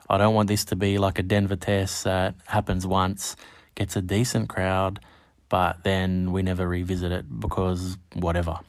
I 0.09 0.19
don't 0.19 0.35
want 0.35 0.49
this 0.49 0.64
to 0.66 0.76
be 0.76 0.99
like 0.99 1.19
a 1.19 1.23
Denver 1.23 1.57
test 1.57 2.04
that 2.04 2.35
happens 2.47 2.87
once, 2.87 3.37
gets 3.75 3.97
a 3.97 4.02
decent 4.02 4.49
crowd, 4.49 5.00
but 5.49 5.85
then 5.85 6.33
we 6.33 6.43
never 6.43 6.67
revisit 6.69 7.12
it 7.12 7.41
because 7.41 7.99
whatever. 8.14 8.61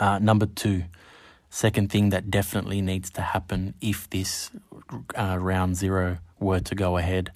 Uh, 0.00 0.18
number 0.18 0.46
two, 0.46 0.84
second 1.50 1.90
thing 1.90 2.10
that 2.10 2.30
definitely 2.30 2.80
needs 2.80 3.10
to 3.10 3.20
happen 3.20 3.74
if 3.80 4.08
this 4.10 4.50
uh, 5.16 5.36
round 5.40 5.76
zero 5.76 6.18
were 6.40 6.60
to 6.60 6.74
go 6.74 6.96
ahead 6.96 7.32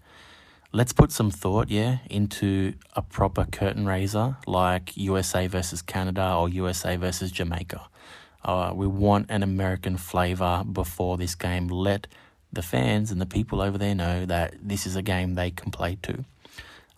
let's 0.77 0.93
put 0.93 1.11
some 1.11 1.31
thought, 1.31 1.71
yeah, 1.71 1.99
into 2.11 2.75
a 2.95 3.01
proper 3.01 3.47
curtain 3.51 3.87
raiser 3.87 4.37
like 4.47 4.95
USA 4.97 5.47
versus 5.47 5.81
Canada 5.81 6.35
or 6.35 6.51
USA 6.51 6.97
versus 6.97 7.33
Jamaica. 7.33 7.81
Uh, 8.45 8.73
we 8.75 8.87
want 8.87 9.31
an 9.31 9.43
American 9.43 9.97
flavour 9.97 10.65
before 10.71 11.17
this 11.17 11.35
game. 11.35 11.69
Let 11.69 12.07
the 12.53 12.61
fans 12.61 13.11
and 13.11 13.21
the 13.21 13.27
people 13.27 13.63
over 13.63 13.79
there 13.79 13.95
know 13.95 14.27
that 14.27 14.55
this 14.63 14.87
is 14.87 14.97
a 14.97 15.03
game 15.03 15.35
they 15.35 15.51
can 15.51 15.71
play 15.71 15.97
too. 16.03 16.25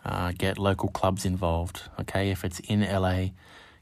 Uh, 0.09 0.33
get 0.39 0.57
local 0.57 0.89
clubs 0.89 1.27
involved. 1.27 1.83
Okay, 2.01 2.31
if 2.31 2.43
it's 2.43 2.61
in 2.61 2.81
LA, 2.81 3.27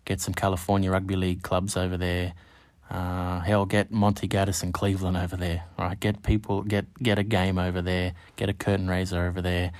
get 0.04 0.20
some 0.20 0.34
California 0.34 0.90
Rugby 0.90 1.14
League 1.14 1.42
clubs 1.42 1.76
over 1.76 1.96
there. 1.96 2.34
Uh, 2.90 3.38
hell, 3.40 3.64
get 3.64 3.92
Monty 3.92 4.26
Gaddis 4.26 4.64
and 4.64 4.74
Cleveland 4.74 5.16
over 5.16 5.36
there. 5.36 5.62
Right, 5.78 5.98
get 5.98 6.24
people, 6.24 6.62
get 6.62 6.92
get 7.00 7.20
a 7.20 7.22
game 7.22 7.58
over 7.58 7.80
there, 7.80 8.14
get 8.34 8.48
a 8.48 8.52
curtain 8.52 8.88
raiser 8.88 9.24
over 9.24 9.40
there, 9.40 9.70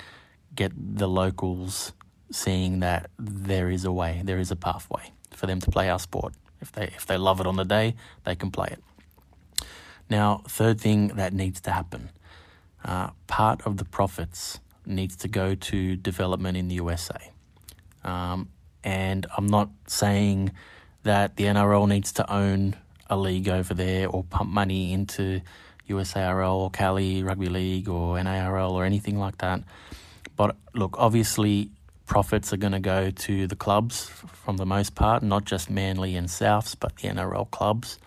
get 0.55 0.71
the 0.77 1.09
locals 1.09 1.93
seeing 2.31 2.79
that 2.79 3.11
there 3.19 3.69
is 3.69 3.85
a 3.85 3.91
way, 3.91 4.23
there 4.23 4.39
is 4.39 4.53
a 4.53 4.57
pathway 4.57 5.11
for 5.33 5.49
them 5.49 5.59
to 5.59 5.71
play 5.73 5.91
our 5.91 5.99
sport. 5.99 6.33
If 6.61 6.71
they 6.71 6.85
if 6.85 7.07
they 7.07 7.17
love 7.17 7.41
it 7.41 7.49
on 7.49 7.57
the 7.57 7.65
day, 7.65 7.97
they 8.23 8.37
can 8.37 8.53
play 8.53 8.69
it. 8.71 9.67
Now, 10.09 10.43
third 10.47 10.81
thing 10.81 11.09
that 11.09 11.33
needs 11.33 11.61
to 11.63 11.73
happen, 11.73 12.11
uh, 12.85 13.11
part 13.27 13.67
of 13.67 13.79
the 13.79 13.85
profits 13.85 14.61
needs 14.87 15.17
to 15.17 15.29
go 15.29 15.55
to 15.55 15.97
development 15.97 16.57
in 16.57 16.69
the 16.69 16.77
USA. 16.77 17.33
Um, 18.05 18.51
and 18.85 19.27
I'm 19.37 19.47
not 19.47 19.71
saying 19.87 20.53
that 21.03 21.37
the 21.37 21.45
NRL 21.45 21.89
needs 21.89 22.13
to 22.13 22.33
own 22.33 22.77
a 23.09 23.17
league 23.17 23.49
over 23.49 23.75
there 23.75 24.09
or 24.09 24.25
pump 24.25 24.51
money 24.51 24.93
into 24.93 25.41
USARL 25.89 26.55
or 26.55 26.71
Cali 26.71 27.23
Rugby 27.23 27.49
League 27.49 27.89
or 27.89 28.17
NARL 28.17 28.73
or 28.73 28.85
anything 28.85 29.19
like 29.19 29.39
that. 29.39 29.63
But 30.37 30.57
look, 30.75 30.97
obviously, 30.99 31.71
profits 32.07 32.53
are 32.53 32.57
going 32.57 32.73
to 32.73 32.81
go 32.81 33.11
to 33.11 33.47
the 33.47 33.57
clubs 33.57 34.07
from 34.07 34.57
the 34.57 34.67
most 34.67 34.95
part, 34.95 35.23
not 35.23 35.45
just 35.45 35.71
Manly 35.71 36.17
and 36.17 36.29
Souths, 36.29 36.77
but 36.79 36.97
the 36.97 37.09
NRL 37.09 37.51
clubs. 37.51 37.99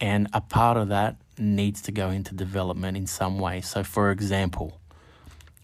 And 0.00 0.28
a 0.32 0.40
part 0.40 0.76
of 0.76 0.88
that 0.88 1.16
needs 1.38 1.82
to 1.82 1.92
go 1.92 2.10
into 2.10 2.34
development 2.34 2.96
in 2.96 3.06
some 3.06 3.38
way. 3.38 3.60
So, 3.60 3.84
for 3.84 4.10
example, 4.10 4.80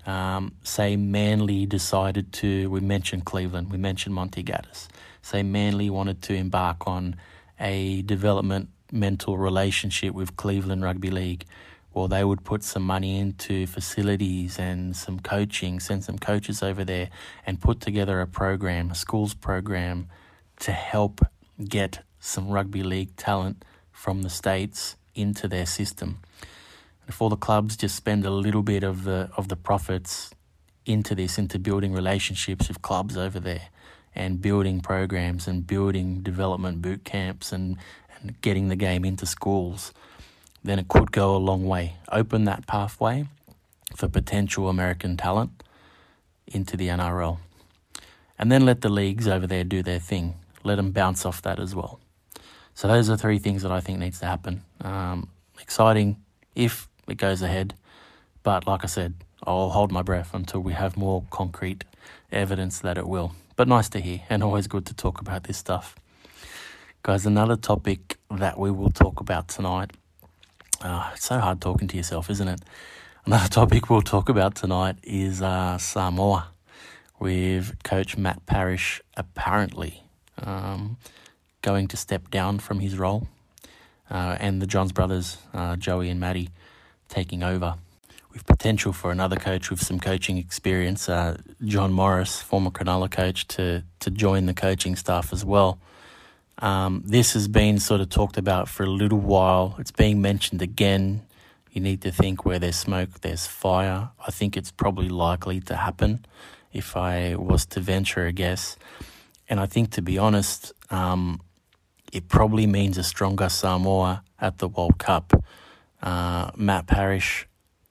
um, 0.07 0.55
say 0.63 0.97
Manly 0.97 1.67
decided 1.67 2.33
to, 2.35 2.71
we 2.71 2.81
mentioned 2.81 3.25
Cleveland, 3.25 3.71
we 3.71 3.79
mentioned 3.79 4.15
Monty 4.15 4.43
Gaddis. 4.43 4.89
Say 5.23 5.43
Manly 5.43 5.91
wanted 5.91 6.23
to 6.23 6.35
embark 6.35 6.87
on 6.87 7.17
a 7.59 8.03
developmental 8.03 9.37
relationship 9.37 10.15
with 10.15 10.37
Cleveland 10.37 10.83
Rugby 10.83 11.11
League, 11.11 11.45
well, 11.93 12.07
they 12.07 12.23
would 12.23 12.45
put 12.45 12.63
some 12.63 12.85
money 12.85 13.19
into 13.19 13.67
facilities 13.67 14.59
and 14.59 14.97
some 14.97 15.19
coaching, 15.19 15.81
send 15.81 16.05
some 16.05 16.19
coaches 16.19 16.63
over 16.63 16.85
there, 16.85 17.11
and 17.45 17.61
put 17.61 17.81
together 17.81 18.21
a 18.21 18.27
program, 18.29 18.93
a 18.93 18.95
schools 18.95 19.35
program, 19.35 20.09
to 20.61 20.73
help 20.73 21.21
get 21.69 22.05
some 22.21 22.49
rugby 22.49 22.83
league 22.83 23.17
talent 23.17 23.65
from 23.91 24.23
the 24.23 24.31
states 24.31 24.97
into 25.15 25.49
their 25.49 25.67
system. 25.67 26.21
If 27.11 27.21
all 27.21 27.29
the 27.29 27.37
clubs 27.37 27.77
just 27.77 27.97
spend 27.97 28.25
a 28.25 28.31
little 28.31 28.63
bit 28.63 28.85
of 28.85 29.03
the 29.03 29.31
of 29.37 29.49
the 29.49 29.57
profits 29.57 30.31
into 30.87 31.17
this, 31.17 31.39
into 31.39 31.59
building 31.59 31.93
relationships 31.93 32.69
with 32.69 32.83
clubs 32.83 33.17
over 33.17 33.41
there, 33.41 33.63
and 34.15 34.41
building 34.41 34.81
programs 34.81 35.49
and 35.49 35.67
building 35.67 36.21
development 36.21 36.81
boot 36.81 37.05
camps 37.05 37.51
and, 37.51 37.79
and 38.15 38.41
getting 38.43 38.69
the 38.69 38.77
game 38.77 39.05
into 39.05 39.27
schools, 39.27 39.93
then 40.63 40.79
it 40.79 40.87
could 40.87 41.11
go 41.11 41.35
a 41.35 41.39
long 41.39 41.67
way. 41.67 41.97
Open 42.13 42.45
that 42.45 42.69
pathway 42.69 43.27
for 43.97 44.07
potential 44.07 44.69
American 44.69 45.17
talent 45.17 45.65
into 46.47 46.77
the 46.77 46.87
NRL. 46.87 47.39
And 48.39 48.53
then 48.53 48.65
let 48.65 48.83
the 48.83 48.89
leagues 48.89 49.27
over 49.27 49.49
there 49.49 49.65
do 49.65 49.83
their 49.83 49.99
thing. 49.99 50.37
Let 50.63 50.77
them 50.77 50.93
bounce 50.93 51.27
off 51.27 51.43
that 51.43 51.59
as 51.59 51.75
well. 51.75 51.99
So 52.75 52.87
those 52.87 53.11
are 53.11 53.17
three 53.17 53.41
things 53.41 53.63
that 53.63 53.73
I 53.73 53.81
think 53.81 53.99
needs 53.99 54.21
to 54.21 54.27
happen. 54.27 54.63
Um, 54.81 55.29
exciting 55.61 56.23
if 56.55 56.89
it 57.11 57.17
goes 57.17 57.43
ahead, 57.43 57.75
but 58.43 58.67
like 58.67 58.85
I 58.85 58.87
said, 58.87 59.15
I'll 59.43 59.71
hold 59.71 59.91
my 59.91 60.03
breath 60.03 60.35
until 60.35 60.61
we 60.61 60.75
have 60.75 60.97
more 60.97 61.25
concrete 61.31 61.85
evidence 62.31 62.79
that 62.81 62.97
it 62.97 63.09
will 63.09 63.33
but 63.61 63.69
nice 63.69 63.91
to 63.91 64.01
hear 64.01 64.23
and 64.31 64.43
always 64.43 64.67
good 64.67 64.87
to 64.87 64.95
talk 64.95 65.21
about 65.21 65.45
this 65.45 65.59
stuff. 65.59 65.95
Guys, 67.03 67.27
another 67.27 67.57
topic 67.57 68.17
that 68.31 68.59
we 68.59 68.71
will 68.71 68.89
talk 68.89 69.21
about 69.21 69.49
tonight. 69.49 69.91
Uh, 70.81 71.11
it's 71.13 71.27
so 71.27 71.39
hard 71.39 71.61
talking 71.61 71.87
to 71.87 71.95
yourself, 71.99 72.31
isn't 72.31 72.49
it? 72.49 72.63
Another 73.27 73.49
topic 73.51 73.91
we'll 73.91 74.01
talk 74.01 74.31
about 74.31 74.55
tonight 74.55 74.97
is 75.03 75.43
uh, 75.43 75.77
Samoa 75.77 76.49
with 77.19 77.83
Coach 77.83 78.17
Matt 78.17 78.47
Parish 78.47 79.03
apparently 79.15 80.05
um, 80.43 80.97
going 81.61 81.87
to 81.89 81.99
step 81.99 82.31
down 82.31 82.61
from 82.61 82.81
his 82.81 82.97
role 82.97 83.29
uh, 84.11 84.39
and 84.41 84.63
the 84.63 84.67
Johns 84.67 84.93
brothers, 84.93 85.37
uh, 85.53 85.77
Joey 85.77 86.09
and 86.09 86.19
Matty, 86.19 86.49
taking 87.11 87.43
over 87.43 87.75
with 88.33 88.47
potential 88.47 88.93
for 88.93 89.11
another 89.11 89.37
coach 89.37 89.71
with 89.71 89.83
some 89.85 89.99
coaching 89.99 90.39
experience, 90.39 91.09
uh, 91.09 91.37
John 91.65 91.93
Morris, 91.93 92.41
former 92.41 92.71
Cronulla 92.71 93.11
coach, 93.11 93.47
to 93.49 93.83
to 93.99 94.11
join 94.11 94.47
the 94.47 94.55
coaching 94.55 94.97
staff 94.97 95.33
as 95.33 95.45
well. 95.45 95.79
Um, 96.59 97.03
this 97.07 97.33
has 97.33 97.49
been 97.49 97.79
sort 97.79 98.01
of 98.01 98.09
talked 98.09 98.37
about 98.37 98.69
for 98.69 98.85
a 98.85 98.91
little 98.91 99.19
while. 99.19 99.77
It's 99.79 99.91
being 99.91 100.21
mentioned 100.21 100.63
again. 100.63 101.23
You 101.73 101.81
need 101.81 102.03
to 102.03 102.13
think 102.13 102.45
where 102.45 102.59
there's 102.59 102.77
smoke, 102.77 103.21
there's 103.21 103.47
fire. 103.47 104.11
I 104.27 104.31
think 104.31 104.57
it's 104.57 104.71
probably 104.71 105.09
likely 105.09 105.61
to 105.61 105.77
happen 105.77 106.25
if 106.73 106.97
I 106.97 107.37
was 107.37 107.65
to 107.67 107.81
venture 107.81 108.27
a 108.27 108.33
guess. 108.33 108.77
And 109.49 109.59
I 109.59 109.67
think, 109.67 109.91
to 109.93 110.03
be 110.03 110.19
honest, 110.19 110.73
um, 110.91 111.41
it 112.13 112.29
probably 112.29 112.67
means 112.67 112.99
a 112.99 113.05
stronger 113.05 113.49
Samoa 113.49 114.23
at 114.41 114.59
the 114.59 114.69
World 114.69 114.99
Cup. 114.99 115.33
Uh, 116.03 116.51
Matt 116.57 116.87
Parish 116.87 117.47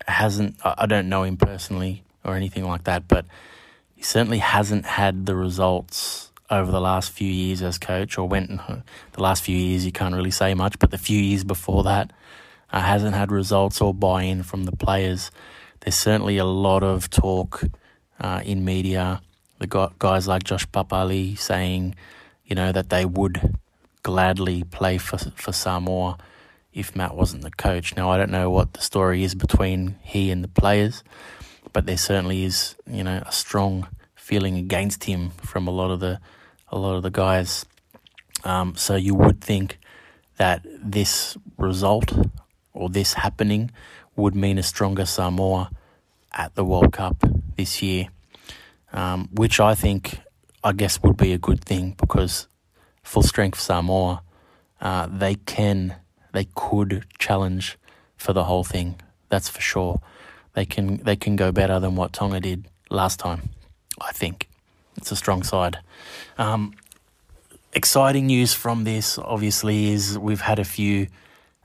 hasn't, 0.08 0.58
I 0.63 0.86
don't 0.86 1.10
know 1.10 1.24
him 1.24 1.38
personally 1.38 2.04
or 2.24 2.36
anything 2.36 2.65
like 2.65 2.86
that, 2.86 3.08
but 3.08 3.26
he 3.95 4.04
certainly 4.04 4.39
hasn't 4.39 4.86
had 4.86 5.26
the 5.26 5.36
results 5.36 6.32
over 6.50 6.72
the 6.72 6.82
last 6.82 7.12
few 7.12 7.32
years 7.32 7.62
as 7.62 7.78
coach, 7.78 8.17
or 8.17 8.28
went 8.28 8.50
the 8.50 9.22
last 9.22 9.43
few 9.43 9.56
years, 9.56 9.86
you 9.86 9.91
can't 9.91 10.15
really 10.15 10.32
say 10.32 10.56
much, 10.56 10.80
but 10.80 10.89
the 10.89 10.98
few 10.98 11.19
years 11.19 11.43
before 11.43 11.84
that, 11.84 12.12
uh, 12.72 12.82
hasn't 12.82 13.15
had 13.15 13.32
results 13.32 13.82
or 13.82 13.93
buy 13.93 14.24
in 14.24 14.41
from 14.41 14.63
the 14.63 14.76
players. 14.76 15.30
There's 15.82 15.95
certainly 15.95 16.38
a 16.38 16.45
lot 16.45 16.82
of 16.82 17.10
talk 17.10 17.63
uh, 18.19 18.41
in 18.43 18.65
media, 18.65 19.22
the 19.60 19.91
guys 20.00 20.28
like 20.28 20.43
Josh 20.43 20.67
Papalii 20.67 21.38
saying, 21.38 21.95
you 22.45 22.56
know, 22.56 22.72
that 22.72 22.89
they 22.89 23.06
would 23.06 23.58
gladly 24.02 24.63
play 24.63 24.98
for, 24.98 25.17
for 25.17 25.52
Samoa 25.52 26.17
if 26.73 26.95
Matt 26.95 27.15
wasn't 27.15 27.43
the 27.43 27.51
coach. 27.51 27.95
Now 27.95 28.10
I 28.10 28.17
don't 28.17 28.32
know 28.32 28.49
what 28.49 28.73
the 28.73 28.82
story 28.82 29.23
is 29.23 29.36
between 29.36 29.95
he 30.01 30.32
and 30.32 30.43
the 30.43 30.47
players, 30.47 31.03
but 31.73 31.86
there 31.86 31.97
certainly 31.97 32.43
is, 32.43 32.75
you 32.88 33.03
know, 33.03 33.21
a 33.25 33.32
strong 33.32 33.88
feeling 34.15 34.58
against 34.58 35.05
him 35.05 35.32
from 35.32 35.67
a 35.67 35.71
lot 35.71 35.91
of 35.91 35.99
the 35.99 36.19
a 36.71 36.77
lot 36.77 36.95
of 36.95 37.03
the 37.03 37.10
guys. 37.10 37.65
Um, 38.43 38.75
so 38.75 38.95
you 38.95 39.15
would 39.15 39.41
think 39.41 39.79
that 40.38 40.62
this 40.63 41.36
result 41.58 42.13
or 42.73 42.89
this 42.89 43.13
happening 43.13 43.71
would 44.15 44.36
mean 44.36 44.58
a 44.58 44.63
stronger 44.63 45.05
Samoa 45.05 45.71
at 46.32 46.55
the 46.55 46.63
World 46.63 46.93
Cup 46.93 47.23
this 47.58 47.82
year, 47.82 48.08
um, 48.93 49.29
which 49.34 49.60
I 49.60 49.75
think 49.75 50.19
I 50.63 50.73
guess 50.73 51.01
would 51.01 51.17
be 51.17 51.34
a 51.34 51.38
good 51.38 51.63
thing 51.63 51.95
because 51.97 52.47
full 53.03 53.23
strength 53.23 53.60
Samoa, 53.60 54.21
uh, 54.79 55.08
they 55.12 55.36
can 55.36 55.95
they 56.31 56.47
could 56.55 57.05
challenge 57.17 57.77
for 58.17 58.33
the 58.33 58.45
whole 58.45 58.63
thing. 58.63 58.95
That's 59.29 59.49
for 59.49 59.61
sure. 59.61 60.01
They 60.53 60.65
can 60.65 60.97
they 60.97 61.15
can 61.15 61.35
go 61.35 61.51
better 61.51 61.79
than 61.79 61.95
what 61.95 62.13
Tonga 62.13 62.39
did 62.39 62.65
last 62.89 63.19
time. 63.19 63.49
I 64.01 64.11
think 64.11 64.47
it's 64.97 65.11
a 65.11 65.15
strong 65.15 65.43
side. 65.43 65.79
Um, 66.37 66.73
exciting 67.73 68.27
news 68.27 68.53
from 68.53 68.83
this, 68.83 69.17
obviously, 69.17 69.89
is 69.89 70.17
we've 70.17 70.41
had 70.41 70.59
a 70.59 70.65
few 70.65 71.07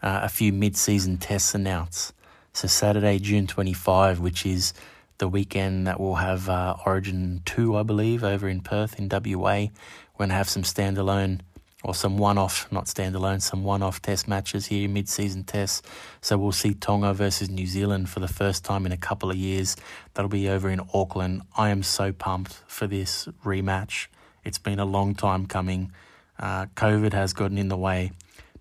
uh, 0.03 0.21
a 0.23 0.29
few 0.29 0.53
mid-season 0.53 1.17
tests 1.17 1.55
announced. 1.55 2.13
So 2.53 2.69
Saturday, 2.69 3.19
June 3.19 3.47
twenty-five, 3.47 4.21
which 4.21 4.47
is 4.47 4.75
the 5.19 5.29
weekend 5.29 5.87
that 5.87 5.99
we'll 5.99 6.15
have 6.17 6.49
uh, 6.49 6.77
Origin 6.85 7.43
two, 7.45 7.77
I 7.77 7.83
believe, 7.83 8.23
over 8.23 8.49
in 8.49 8.61
Perth 8.61 8.99
in 8.99 9.09
WA. 9.09 9.69
We're 10.17 10.27
gonna 10.27 10.35
have 10.35 10.49
some 10.49 10.63
standalone 10.63 11.41
or 11.85 11.95
some 11.95 12.17
one-off, 12.17 12.67
not 12.73 12.87
standalone, 12.87 13.43
some 13.43 13.63
one-off 13.63 14.01
test 14.01 14.27
matches 14.27 14.67
here, 14.67 14.89
mid-season 14.89 15.45
tests. 15.45 15.83
So 16.23 16.39
we'll 16.39 16.53
see 16.53 16.73
Tonga 16.73 17.13
versus 17.13 17.51
New 17.51 17.67
Zealand 17.67 18.09
for 18.09 18.21
the 18.21 18.29
first 18.29 18.65
time 18.65 18.87
in 18.87 18.93
a 18.93 18.97
couple 18.97 19.31
of 19.31 19.37
years. 19.37 19.77
That'll 20.15 20.31
be 20.31 20.49
over 20.49 20.71
in 20.71 20.81
Auckland. 20.95 21.43
I 21.59 21.69
am 21.69 21.83
so 21.83 22.11
pumped 22.11 22.55
for 22.67 22.87
this 22.87 23.29
rematch. 23.45 24.07
It's 24.45 24.57
been 24.57 24.79
a 24.79 24.87
long 24.87 25.15
time 25.15 25.45
coming. 25.45 25.93
Uh, 26.39 26.67
COVID 26.75 27.13
has 27.13 27.35
gotten 27.35 27.59
in 27.59 27.69
the 27.69 27.77
way, 27.77 28.13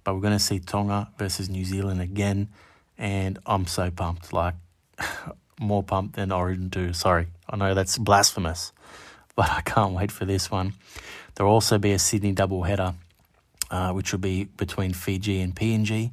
but 0.04 0.14
we're 0.14 0.22
going 0.22 0.34
to 0.34 0.40
see 0.40 0.60
Tonga 0.60 1.10
versus 1.18 1.50
New 1.50 1.64
Zealand 1.64 2.02
again, 2.02 2.50
and 2.98 3.40
I'm 3.46 3.68
so 3.68 3.90
pumped. 3.90 4.34
Like 4.34 4.56
more 5.60 5.82
pumped 5.82 6.18
than 6.18 6.34
Origin 6.34 6.70
2. 6.70 6.92
Sorry, 6.92 7.28
I 7.50 7.56
know 7.56 7.74
that's 7.74 7.98
blasphemous, 7.98 8.74
but 9.38 9.50
I 9.50 9.62
can't 9.62 9.94
wait 9.94 10.12
for 10.12 10.26
this 10.26 10.52
one. 10.52 10.74
There'll 11.36 11.54
also 11.54 11.78
be 11.78 11.94
a 11.94 12.00
Sydney 12.00 12.34
double 12.34 12.64
header 12.64 12.94
uh, 13.72 13.92
which 13.92 14.12
will 14.12 14.20
be 14.20 14.46
between 14.46 14.94
Fiji 14.94 15.42
and 15.42 15.56
PNG. 15.56 16.12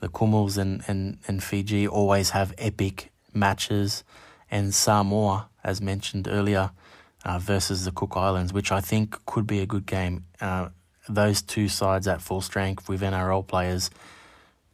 The 0.00 0.08
Kumuls 0.08 0.58
and, 0.58 0.82
and, 0.86 1.18
and 1.26 1.42
Fiji 1.42 1.88
always 1.88 2.30
have 2.30 2.52
epic 2.58 3.10
matches, 3.32 4.04
and 4.50 4.74
Samoa, 4.74 5.48
as 5.62 5.80
mentioned 5.80 6.28
earlier, 6.28 6.70
uh, 7.24 7.38
versus 7.38 7.84
the 7.84 7.90
Cook 7.90 8.16
Islands, 8.16 8.52
which 8.52 8.70
I 8.70 8.80
think 8.80 9.24
could 9.26 9.46
be 9.46 9.60
a 9.60 9.66
good 9.66 9.86
game. 9.86 10.24
Uh, 10.40 10.68
those 11.08 11.42
two 11.42 11.68
sides 11.68 12.06
at 12.06 12.22
full 12.22 12.40
strength 12.40 12.88
with 12.88 13.02
NRL 13.02 13.46
players 13.46 13.90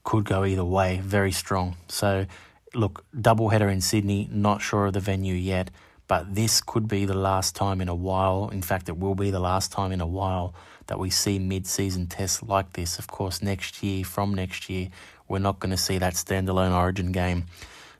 could 0.05 0.25
go 0.25 0.45
either 0.45 0.65
way, 0.65 1.01
very 1.03 1.33
strong. 1.33 1.77
So, 1.89 2.27
look, 2.75 3.05
double 3.19 3.51
header 3.51 3.69
in 3.69 3.81
Sydney, 3.81 4.29
not 4.31 4.63
sure 4.63 4.87
of 4.87 4.93
the 4.93 5.01
venue 5.01 5.35
yet, 5.35 5.71
but 6.09 6.35
this 6.35 6.61
could 6.61 6.89
be 6.89 7.05
the 7.05 7.15
last 7.15 7.55
time 7.55 7.81
in 7.81 7.89
a 7.89 7.95
while. 7.95 8.49
In 8.49 8.63
fact, 8.63 8.89
it 8.89 8.99
will 8.99 9.15
be 9.15 9.31
the 9.31 9.41
last 9.41 9.71
time 9.71 9.93
in 9.93 10.01
a 10.01 10.07
while 10.07 10.55
that 10.91 10.99
we 10.99 11.09
see 11.09 11.39
mid 11.39 11.69
season 11.69 12.09
tests 12.09 12.43
like 12.43 12.73
this. 12.73 12.99
Of 12.99 13.07
course, 13.07 13.41
next 13.43 13.81
year, 13.81 14.05
from 14.05 14.35
next 14.35 14.69
year, 14.69 14.89
we're 15.29 15.39
not 15.39 15.61
going 15.61 15.71
to 15.71 15.77
see 15.77 15.99
that 15.99 16.15
standalone 16.15 16.77
origin 16.77 17.13
game. 17.13 17.45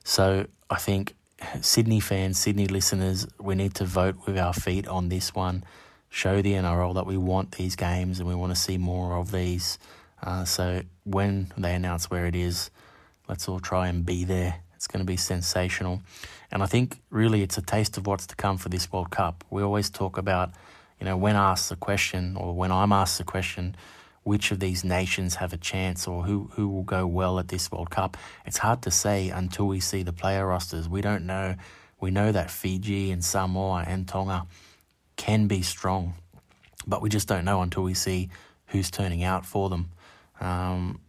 So 0.03 0.45
I 0.69 0.75
think 0.75 1.15
Sydney 1.61 2.01
fans, 2.01 2.37
Sydney 2.37 2.67
listeners, 2.67 3.25
we 3.39 3.55
need 3.55 3.75
to 3.75 3.85
vote 3.85 4.17
with 4.25 4.37
our 4.37 4.53
feet 4.53 4.89
on 4.89 5.07
this 5.07 5.33
one. 5.33 5.63
Show 6.09 6.41
the 6.41 6.51
NRL 6.51 6.93
that 6.95 7.05
we 7.05 7.15
want 7.15 7.53
these 7.53 7.77
games 7.77 8.19
and 8.19 8.27
we 8.27 8.35
want 8.35 8.53
to 8.53 8.59
see 8.59 8.77
more 8.77 9.15
of 9.15 9.31
these. 9.31 9.79
Uh, 10.21 10.43
so 10.43 10.81
when 11.05 11.53
they 11.55 11.73
announce 11.73 12.11
where 12.11 12.25
it 12.25 12.35
is, 12.35 12.71
let's 13.29 13.47
all 13.47 13.61
try 13.61 13.87
and 13.87 14.05
be 14.05 14.25
there. 14.25 14.55
It's 14.75 14.87
going 14.87 14.99
to 14.99 15.05
be 15.09 15.15
sensational. 15.15 16.01
And 16.51 16.61
I 16.61 16.65
think 16.65 16.99
really 17.09 17.41
it's 17.41 17.57
a 17.57 17.61
taste 17.61 17.95
of 17.95 18.05
what's 18.05 18.27
to 18.27 18.35
come 18.35 18.57
for 18.57 18.67
this 18.67 18.91
World 18.91 19.11
Cup. 19.11 19.45
We 19.49 19.63
always 19.63 19.89
talk 19.89 20.17
about 20.17 20.51
you 21.01 21.05
know, 21.05 21.17
when 21.17 21.35
asked 21.35 21.69
the 21.69 21.75
question, 21.75 22.37
or 22.37 22.53
when 22.53 22.71
I'm 22.71 22.91
asked 22.91 23.17
the 23.17 23.23
question, 23.23 23.75
which 24.21 24.51
of 24.51 24.59
these 24.59 24.83
nations 24.83 25.35
have 25.35 25.51
a 25.51 25.57
chance 25.57 26.07
or 26.07 26.23
who, 26.23 26.51
who 26.53 26.69
will 26.69 26.83
go 26.83 27.07
well 27.07 27.39
at 27.39 27.47
this 27.47 27.71
World 27.71 27.89
Cup, 27.89 28.17
it's 28.45 28.59
hard 28.59 28.83
to 28.83 28.91
say 28.91 29.29
until 29.29 29.65
we 29.65 29.79
see 29.79 30.03
the 30.03 30.13
player 30.13 30.45
rosters. 30.45 30.87
We 30.87 31.01
don't 31.01 31.25
know. 31.25 31.55
We 31.99 32.11
know 32.11 32.31
that 32.31 32.51
Fiji 32.51 33.09
and 33.09 33.25
Samoa 33.25 33.83
and 33.87 34.07
Tonga 34.07 34.45
can 35.15 35.47
be 35.47 35.63
strong, 35.63 36.13
but 36.85 37.01
we 37.01 37.09
just 37.09 37.27
don't 37.27 37.45
know 37.45 37.63
until 37.63 37.81
we 37.81 37.95
see 37.95 38.29
who's 38.67 38.91
turning 38.91 39.23
out 39.23 39.43
for 39.43 39.69
them. 39.69 39.89
Um, 40.39 40.99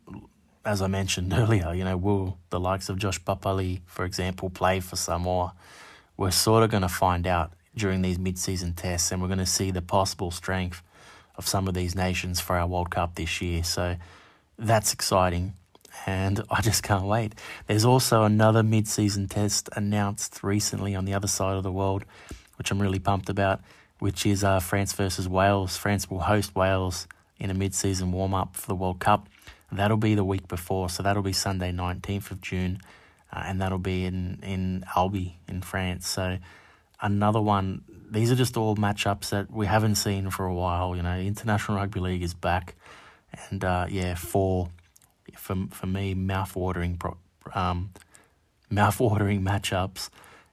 as 0.65 0.81
I 0.81 0.87
mentioned 0.87 1.33
earlier, 1.37 1.75
you 1.75 1.85
know, 1.85 1.99
will 1.99 2.39
the 2.49 2.59
likes 2.59 2.89
of 2.89 2.97
Josh 2.97 3.23
Papalii, 3.23 3.83
for 3.85 4.07
example, 4.07 4.49
play 4.49 4.81
for 4.81 4.97
Samoa? 4.97 5.53
We're 6.17 6.31
sort 6.31 6.63
of 6.63 6.71
going 6.71 6.83
to 6.83 6.89
find 6.89 7.27
out 7.27 7.53
during 7.75 8.03
these 8.03 8.19
mid-season 8.19 8.75
tests, 8.75 9.13
and 9.13 9.21
we're 9.21 9.29
going 9.29 9.39
to 9.39 9.47
see 9.47 9.71
the 9.71 9.83
possible 9.83 10.31
strength 10.31 10.83
of 11.37 11.49
some 11.49 11.69
of 11.69 11.75
these 11.75 11.95
nations 11.95 12.41
for 12.41 12.57
our 12.57 12.67
World 12.67 12.91
Cup 12.91 13.15
this 13.15 13.41
year. 13.41 13.65
So 13.65 13.97
that's 14.59 14.93
exciting, 14.93 15.55
and 16.07 16.43
I 16.51 16.61
just 16.61 16.83
can't 16.83 17.05
wait. 17.05 17.35
There's 17.67 17.85
also 17.85 18.25
another 18.25 18.63
mid-season 18.63 19.29
test 19.29 19.69
announced 19.75 20.43
recently 20.43 20.95
on 20.95 21.05
the 21.05 21.15
other 21.15 21.29
side 21.29 21.57
of 21.57 21.63
the 21.63 21.73
world, 21.73 22.05
which 22.57 22.71
I'm 22.71 22.81
really 22.81 22.99
pumped 22.99 23.29
about, 23.29 23.61
which 23.99 24.27
is 24.27 24.45
uh, 24.45 24.61
France 24.61 24.93
versus 24.93 25.29
Wales. 25.29 25.77
France 25.77 26.11
will 26.11 26.21
host 26.21 26.55
Wales 26.55 27.07
in 27.39 27.51
a 27.51 27.55
mid-season 27.55 28.13
warm-up 28.13 28.57
for 28.57 28.67
the 28.67 28.75
World 28.75 29.01
Cup. 29.01 29.29
That'll 29.73 29.97
be 29.97 30.15
the 30.15 30.25
week 30.25 30.49
before, 30.49 30.91
so 30.91 31.03
that'll 31.03 31.23
be 31.23 31.33
Sunday, 31.33 31.73
19th 31.73 32.31
of 32.31 32.43
June, 32.43 32.79
uh, 33.33 33.45
and 33.47 33.59
that'll 33.59 33.79
be 33.79 34.05
in 34.05 34.39
in 34.43 34.85
Albi 34.95 35.39
in 35.49 35.63
France. 35.63 36.07
So 36.07 36.37
another 37.03 37.41
one. 37.41 37.83
These 38.11 38.31
are 38.31 38.37
just 38.37 38.57
all 38.57 38.77
matchups 38.77 39.31
that 39.31 39.51
we 39.51 39.67
haven't 39.67 39.97
seen 39.97 40.31
for 40.31 40.47
a 40.47 40.55
while. 40.55 40.97
You 40.97 41.03
know, 41.03 41.19
International 41.19 41.77
Rugby 41.77 42.01
League 42.01 42.23
is 42.23 42.35
back, 42.35 42.77
and 43.51 43.63
uh, 43.65 43.87
yeah, 43.91 44.15
four 44.15 44.71
for 45.37 45.57
for 45.71 45.87
me, 45.87 46.15
mouth-watering, 46.15 47.01
um, 47.55 47.91
mouth-watering 48.71 49.43
matchups 49.51 50.09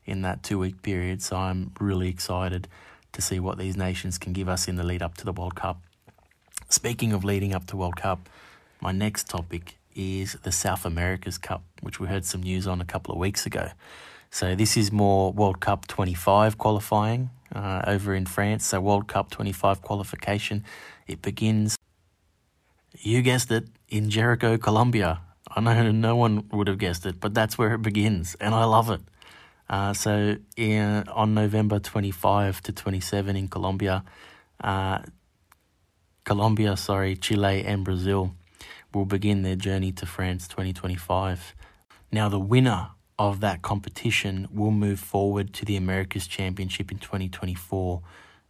in 0.06 0.22
that 0.24 0.44
two-week 0.44 0.82
period. 0.82 1.22
So 1.22 1.38
I'm 1.38 1.72
really 1.80 2.10
excited 2.10 2.68
to 3.12 3.22
see 3.22 3.40
what 3.40 3.58
these 3.58 3.78
nations 3.78 4.18
can 4.18 4.34
give 4.34 4.50
us 4.50 4.68
in 4.68 4.76
the 4.76 4.84
lead 4.84 5.02
up 5.02 5.16
to 5.18 5.26
the 5.26 5.34
World 5.34 5.56
Cup. 5.56 5.82
Speaking 6.70 7.14
of 7.14 7.24
leading 7.24 7.54
up 7.54 7.66
to 7.68 7.78
World 7.78 7.96
Cup, 7.96 8.30
my 8.82 8.92
next 8.92 9.28
topic 9.28 9.78
is 9.96 10.34
the 10.44 10.52
South 10.52 10.86
America's 10.86 11.38
Cup, 11.38 11.64
which 11.82 12.00
we 12.00 12.08
heard 12.08 12.26
some 12.26 12.44
news 12.44 12.68
on 12.68 12.80
a 12.80 12.86
couple 12.86 13.14
of 13.14 13.20
weeks 13.20 13.46
ago. 13.46 13.70
So 14.32 14.56
this 14.56 14.78
is 14.78 14.92
more 14.92 15.32
World 15.32 15.60
Cup 15.60 15.88
25 15.88 16.58
qualifying 16.58 17.32
uh, 17.54 17.82
over 17.88 18.14
in 18.14 18.26
France. 18.26 18.68
So 18.68 18.80
World 18.80 19.08
Cup 19.08 19.32
25 19.32 19.82
qualification. 19.82 20.64
It 21.08 21.22
begins, 21.22 21.76
you 23.00 23.22
guessed 23.22 23.52
it, 23.52 23.68
in 23.90 24.10
Jericho, 24.10 24.58
Colombia. 24.58 25.22
I 25.50 25.62
know 25.62 25.92
no 25.92 26.16
one 26.16 26.48
would 26.52 26.68
have 26.68 26.78
guessed 26.78 27.06
it, 27.06 27.20
but 27.20 27.34
that's 27.34 27.58
where 27.58 27.74
it 27.74 27.82
begins, 27.82 28.36
and 28.40 28.54
I 28.54 28.66
love 28.66 28.90
it. 28.90 29.02
Uh, 29.70 29.94
so 29.94 30.36
in, 30.56 31.08
on 31.10 31.34
November 31.34 31.80
25 31.80 32.62
to 32.62 32.72
27 32.72 33.36
in 33.36 33.48
Colombia, 33.48 34.04
uh, 34.62 35.00
Colombia, 36.24 36.76
sorry, 36.78 37.16
Chile 37.16 37.64
and 37.64 37.84
Brazil 37.84 38.36
will 38.94 39.06
begin 39.06 39.44
their 39.44 39.56
journey 39.56 39.92
to 39.92 40.06
France 40.06 40.48
2025. 40.48 41.56
Now 42.12 42.30
the 42.30 42.40
winner 42.40 42.90
of 43.20 43.42
that 43.42 43.62
competition 43.62 44.48
will 44.52 44.72
move 44.72 44.98
forward 44.98 45.54
to 45.54 45.66
the 45.66 45.76
Americas 45.76 46.26
Championship 46.26 46.90
in 46.90 46.98
2024, 46.98 48.02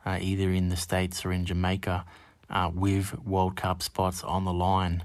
uh, 0.05 0.19
either 0.21 0.51
in 0.51 0.69
the 0.69 0.77
States 0.77 1.25
or 1.25 1.31
in 1.31 1.43
Jamaica, 1.43 2.05
uh, 2.51 2.69
with 2.71 3.17
World 3.25 3.55
Cup 3.55 3.81
spots 3.81 4.23
on 4.23 4.45
the 4.45 4.53
line. 4.53 5.03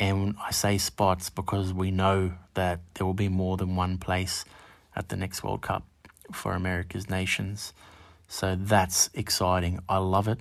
And 0.00 0.34
I 0.44 0.50
say 0.50 0.78
spots 0.78 1.30
because 1.30 1.72
we 1.72 1.92
know 1.92 2.32
that 2.54 2.80
there 2.94 3.06
will 3.06 3.14
be 3.14 3.28
more 3.28 3.56
than 3.56 3.76
one 3.76 3.98
place 3.98 4.44
at 4.96 5.08
the 5.10 5.16
next 5.16 5.44
World 5.44 5.62
Cup 5.62 5.84
for 6.32 6.52
America's 6.52 7.08
nations. 7.08 7.72
So 8.26 8.56
that's 8.60 9.10
exciting. 9.14 9.78
I 9.88 9.98
love 9.98 10.26
it. 10.26 10.40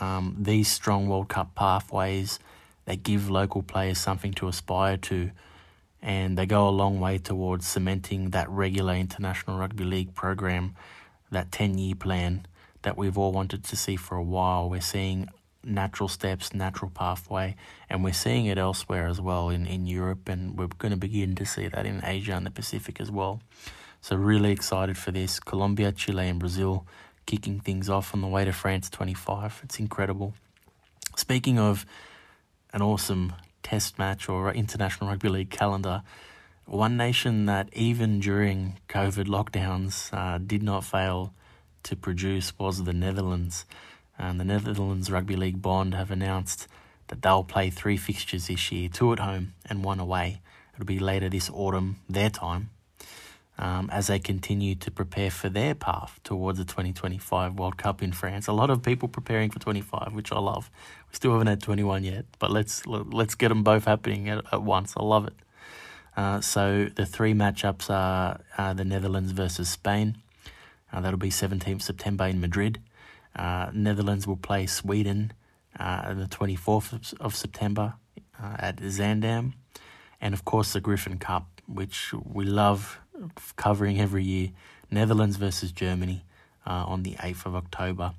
Um, 0.00 0.36
these 0.38 0.68
strong 0.68 1.06
World 1.06 1.28
Cup 1.28 1.54
pathways, 1.54 2.38
they 2.86 2.96
give 2.96 3.28
local 3.28 3.62
players 3.62 3.98
something 3.98 4.32
to 4.34 4.48
aspire 4.48 4.96
to 4.96 5.32
and 6.02 6.36
they 6.38 6.46
go 6.46 6.68
a 6.68 6.70
long 6.70 7.00
way 7.00 7.18
towards 7.18 7.66
cementing 7.66 8.30
that 8.30 8.48
regular 8.48 8.94
International 8.94 9.58
Rugby 9.58 9.84
League 9.84 10.14
program, 10.14 10.74
that 11.30 11.52
10 11.52 11.78
year 11.78 11.94
plan 11.94 12.46
that 12.82 12.96
we've 12.96 13.18
all 13.18 13.32
wanted 13.32 13.64
to 13.64 13.76
see 13.76 13.96
for 13.96 14.16
a 14.16 14.22
while. 14.22 14.70
We're 14.70 14.80
seeing 14.80 15.28
natural 15.62 16.08
steps, 16.08 16.54
natural 16.54 16.90
pathway, 16.90 17.56
and 17.88 18.02
we're 18.02 18.12
seeing 18.12 18.46
it 18.46 18.56
elsewhere 18.56 19.06
as 19.06 19.20
well 19.20 19.50
in, 19.50 19.66
in 19.66 19.86
Europe, 19.86 20.28
and 20.28 20.58
we're 20.58 20.68
going 20.68 20.92
to 20.92 20.96
begin 20.96 21.34
to 21.34 21.44
see 21.44 21.68
that 21.68 21.84
in 21.84 22.00
Asia 22.04 22.32
and 22.32 22.46
the 22.46 22.50
Pacific 22.50 23.00
as 23.00 23.10
well. 23.10 23.40
So, 24.00 24.16
really 24.16 24.50
excited 24.50 24.96
for 24.96 25.10
this. 25.10 25.38
Colombia, 25.38 25.92
Chile, 25.92 26.28
and 26.28 26.38
Brazil 26.38 26.86
kicking 27.26 27.60
things 27.60 27.90
off 27.90 28.14
on 28.14 28.22
the 28.22 28.26
way 28.26 28.44
to 28.46 28.52
France 28.52 28.88
25. 28.88 29.60
It's 29.64 29.78
incredible. 29.78 30.34
Speaking 31.16 31.58
of 31.58 31.84
an 32.72 32.80
awesome 32.80 33.34
test 33.70 34.00
match 34.00 34.28
or 34.28 34.52
international 34.52 35.08
rugby 35.08 35.28
league 35.28 35.50
calendar, 35.50 36.02
one 36.66 36.96
nation 36.96 37.46
that 37.46 37.68
even 37.72 38.18
during 38.18 38.80
COVID 38.88 39.26
lockdowns 39.26 40.12
uh, 40.12 40.38
did 40.38 40.60
not 40.60 40.82
fail 40.82 41.32
to 41.84 41.94
produce 41.94 42.58
was 42.58 42.82
the 42.82 42.92
Netherlands. 42.92 43.64
And 44.18 44.40
the 44.40 44.44
Netherlands 44.44 45.08
Rugby 45.08 45.36
League 45.36 45.62
Bond 45.62 45.94
have 45.94 46.10
announced 46.10 46.66
that 47.06 47.22
they'll 47.22 47.44
play 47.44 47.70
three 47.70 47.96
fixtures 47.96 48.48
this 48.48 48.72
year 48.72 48.88
two 48.88 49.12
at 49.12 49.20
home 49.20 49.54
and 49.68 49.84
one 49.84 50.00
away. 50.00 50.40
It'll 50.74 50.84
be 50.84 50.98
later 50.98 51.28
this 51.28 51.48
autumn, 51.48 52.00
their 52.08 52.28
time, 52.28 52.70
um, 53.56 53.88
as 53.92 54.08
they 54.08 54.18
continue 54.18 54.74
to 54.74 54.90
prepare 54.90 55.30
for 55.30 55.48
their 55.48 55.76
path 55.76 56.18
towards 56.24 56.58
the 56.58 56.64
2025 56.64 57.54
World 57.54 57.76
Cup 57.76 58.02
in 58.02 58.10
France. 58.10 58.48
A 58.48 58.52
lot 58.52 58.68
of 58.68 58.82
people 58.82 59.08
preparing 59.08 59.48
for 59.50 59.60
25, 59.60 60.12
which 60.12 60.32
I 60.32 60.40
love. 60.40 60.70
We 61.10 61.16
still 61.16 61.32
haven't 61.32 61.48
had 61.48 61.62
21 61.62 62.04
yet, 62.04 62.24
but 62.38 62.50
let's 62.50 62.86
let's 62.86 63.34
get 63.34 63.48
them 63.48 63.62
both 63.62 63.84
happening 63.84 64.28
at, 64.28 64.44
at 64.52 64.62
once. 64.62 64.94
I 64.96 65.02
love 65.02 65.26
it. 65.26 65.34
Uh, 66.16 66.40
so 66.40 66.86
the 66.94 67.06
three 67.06 67.32
matchups 67.32 67.88
are 67.88 68.40
uh, 68.58 68.72
the 68.74 68.84
Netherlands 68.84 69.32
versus 69.32 69.68
Spain. 69.68 70.18
Uh, 70.92 71.00
that'll 71.00 71.18
be 71.18 71.30
17th 71.30 71.82
September 71.82 72.24
in 72.26 72.40
Madrid. 72.40 72.80
Uh, 73.34 73.70
Netherlands 73.72 74.26
will 74.26 74.36
play 74.36 74.66
Sweden 74.66 75.32
uh, 75.78 76.12
the 76.14 76.26
24th 76.26 77.14
of 77.20 77.34
September 77.34 77.94
uh, 78.42 78.56
at 78.58 78.76
Zaandam. 78.78 79.54
And 80.20 80.34
of 80.34 80.44
course, 80.44 80.72
the 80.72 80.80
Griffin 80.80 81.18
Cup, 81.18 81.46
which 81.66 82.12
we 82.12 82.44
love 82.44 83.00
covering 83.56 84.00
every 84.00 84.24
year. 84.24 84.50
Netherlands 84.90 85.36
versus 85.36 85.72
Germany 85.72 86.24
on 86.66 87.02
the 87.02 87.14
8th 87.14 87.46
of 87.46 87.56
October. 87.56 88.12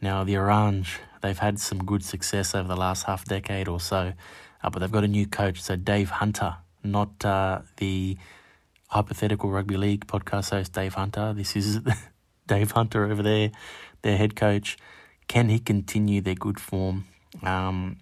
Now, 0.00 0.24
the 0.24 0.36
Orange, 0.36 0.98
they've 1.22 1.38
had 1.38 1.58
some 1.58 1.78
good 1.78 2.04
success 2.04 2.54
over 2.54 2.68
the 2.68 2.76
last 2.76 3.04
half 3.04 3.24
decade 3.24 3.68
or 3.68 3.80
so, 3.80 4.12
but 4.62 4.78
they've 4.78 4.92
got 4.92 5.04
a 5.04 5.08
new 5.08 5.26
coach. 5.26 5.62
So, 5.62 5.76
Dave 5.76 6.10
Hunter 6.10 6.56
not 6.86 7.24
uh, 7.24 7.60
the 7.76 8.16
hypothetical 8.88 9.50
rugby 9.50 9.76
league 9.76 10.06
podcast 10.06 10.50
host 10.50 10.72
Dave 10.72 10.94
Hunter. 10.94 11.34
This 11.34 11.56
is 11.56 11.80
Dave 12.46 12.70
Hunter 12.70 13.04
over 13.04 13.22
there, 13.22 13.50
their 14.02 14.16
head 14.16 14.36
coach. 14.36 14.76
Can 15.28 15.48
he 15.48 15.58
continue 15.58 16.20
their 16.20 16.34
good 16.34 16.60
form? 16.60 17.06
Um, 17.42 17.98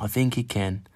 I 0.00 0.06
think 0.06 0.34
he 0.34 0.42
can, 0.42 0.86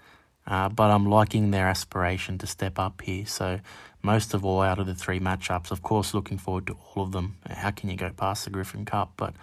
uh, 0.47 0.71
but 0.71 0.91
I'm 0.91 1.07
liking 1.07 1.51
their 1.51 1.69
aspiration 1.69 2.39
to 2.39 2.47
step 2.47 2.79
up 2.79 3.03
here. 3.03 3.27
So, 3.27 3.61
most 4.03 4.35
of 4.35 4.45
all, 4.45 4.63
out 4.63 4.79
of 4.79 4.87
the 4.87 4.95
three 4.95 5.21
matchups, 5.21 5.71
of 5.71 5.83
course, 5.83 6.15
looking 6.15 6.39
forward 6.39 6.67
to 6.69 6.77
all 6.95 7.03
of 7.03 7.13
them. 7.13 7.37
How 7.49 7.71
can 7.71 7.91
you 7.91 7.97
go 7.97 8.11
past 8.11 8.45
the 8.45 8.51
Griffin 8.51 8.85
Cup? 8.85 9.13
But 9.17 9.35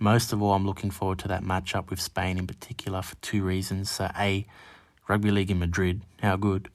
most 0.00 0.32
of 0.32 0.42
all, 0.42 0.54
I'm 0.54 0.66
looking 0.66 0.90
forward 0.90 1.20
to 1.20 1.28
that 1.28 1.44
matchup 1.44 1.90
with 1.90 2.00
Spain 2.00 2.38
in 2.38 2.48
particular 2.48 3.02
for 3.02 3.14
two 3.16 3.44
reasons. 3.44 3.90
So, 3.90 4.10
A, 4.18 4.46
rugby 5.06 5.30
league 5.30 5.52
in 5.52 5.60
Madrid, 5.60 6.02
how 6.20 6.36
good? 6.36 6.68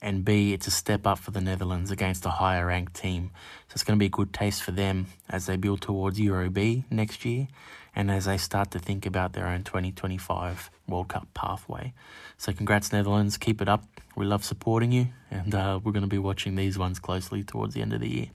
and 0.00 0.24
B, 0.24 0.52
it's 0.52 0.66
a 0.66 0.70
step 0.70 1.06
up 1.06 1.18
for 1.18 1.32
the 1.32 1.40
Netherlands 1.40 1.90
against 1.90 2.24
a 2.24 2.30
higher 2.30 2.66
ranked 2.66 2.94
team. 2.94 3.30
So 3.68 3.74
it's 3.74 3.84
going 3.84 3.98
to 3.98 4.00
be 4.00 4.06
a 4.06 4.10
good 4.10 4.32
taste 4.32 4.62
for 4.62 4.70
them 4.70 5.06
as 5.28 5.46
they 5.46 5.56
build 5.56 5.80
towards 5.80 6.20
Euro 6.20 6.50
B 6.50 6.84
next 6.90 7.24
year 7.24 7.48
and 7.96 8.10
as 8.10 8.26
they 8.26 8.36
start 8.36 8.70
to 8.72 8.78
think 8.78 9.06
about 9.06 9.32
their 9.32 9.46
own 9.46 9.64
2025 9.64 10.70
World 10.86 11.08
Cup 11.08 11.26
pathway. 11.34 11.92
So 12.36 12.52
congrats, 12.52 12.92
Netherlands. 12.92 13.36
Keep 13.36 13.60
it 13.60 13.68
up. 13.68 13.84
We 14.16 14.24
love 14.24 14.44
supporting 14.44 14.92
you, 14.92 15.08
and 15.30 15.54
uh, 15.54 15.80
we're 15.82 15.92
going 15.92 16.02
to 16.02 16.08
be 16.08 16.18
watching 16.18 16.54
these 16.54 16.78
ones 16.78 16.98
closely 16.98 17.42
towards 17.42 17.74
the 17.74 17.82
end 17.82 17.92
of 17.92 18.00
the 18.00 18.08
year. 18.08 18.26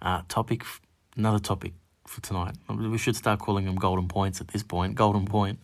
Uh, 0.00 0.22
topic, 0.28 0.62
another 1.16 1.38
topic 1.38 1.72
for 2.12 2.20
tonight. 2.20 2.54
We 2.68 2.98
should 2.98 3.16
start 3.16 3.40
calling 3.40 3.64
them 3.64 3.76
golden 3.76 4.06
points 4.06 4.40
at 4.40 4.48
this 4.48 4.62
point. 4.62 4.94
Golden 4.94 5.24
point. 5.24 5.58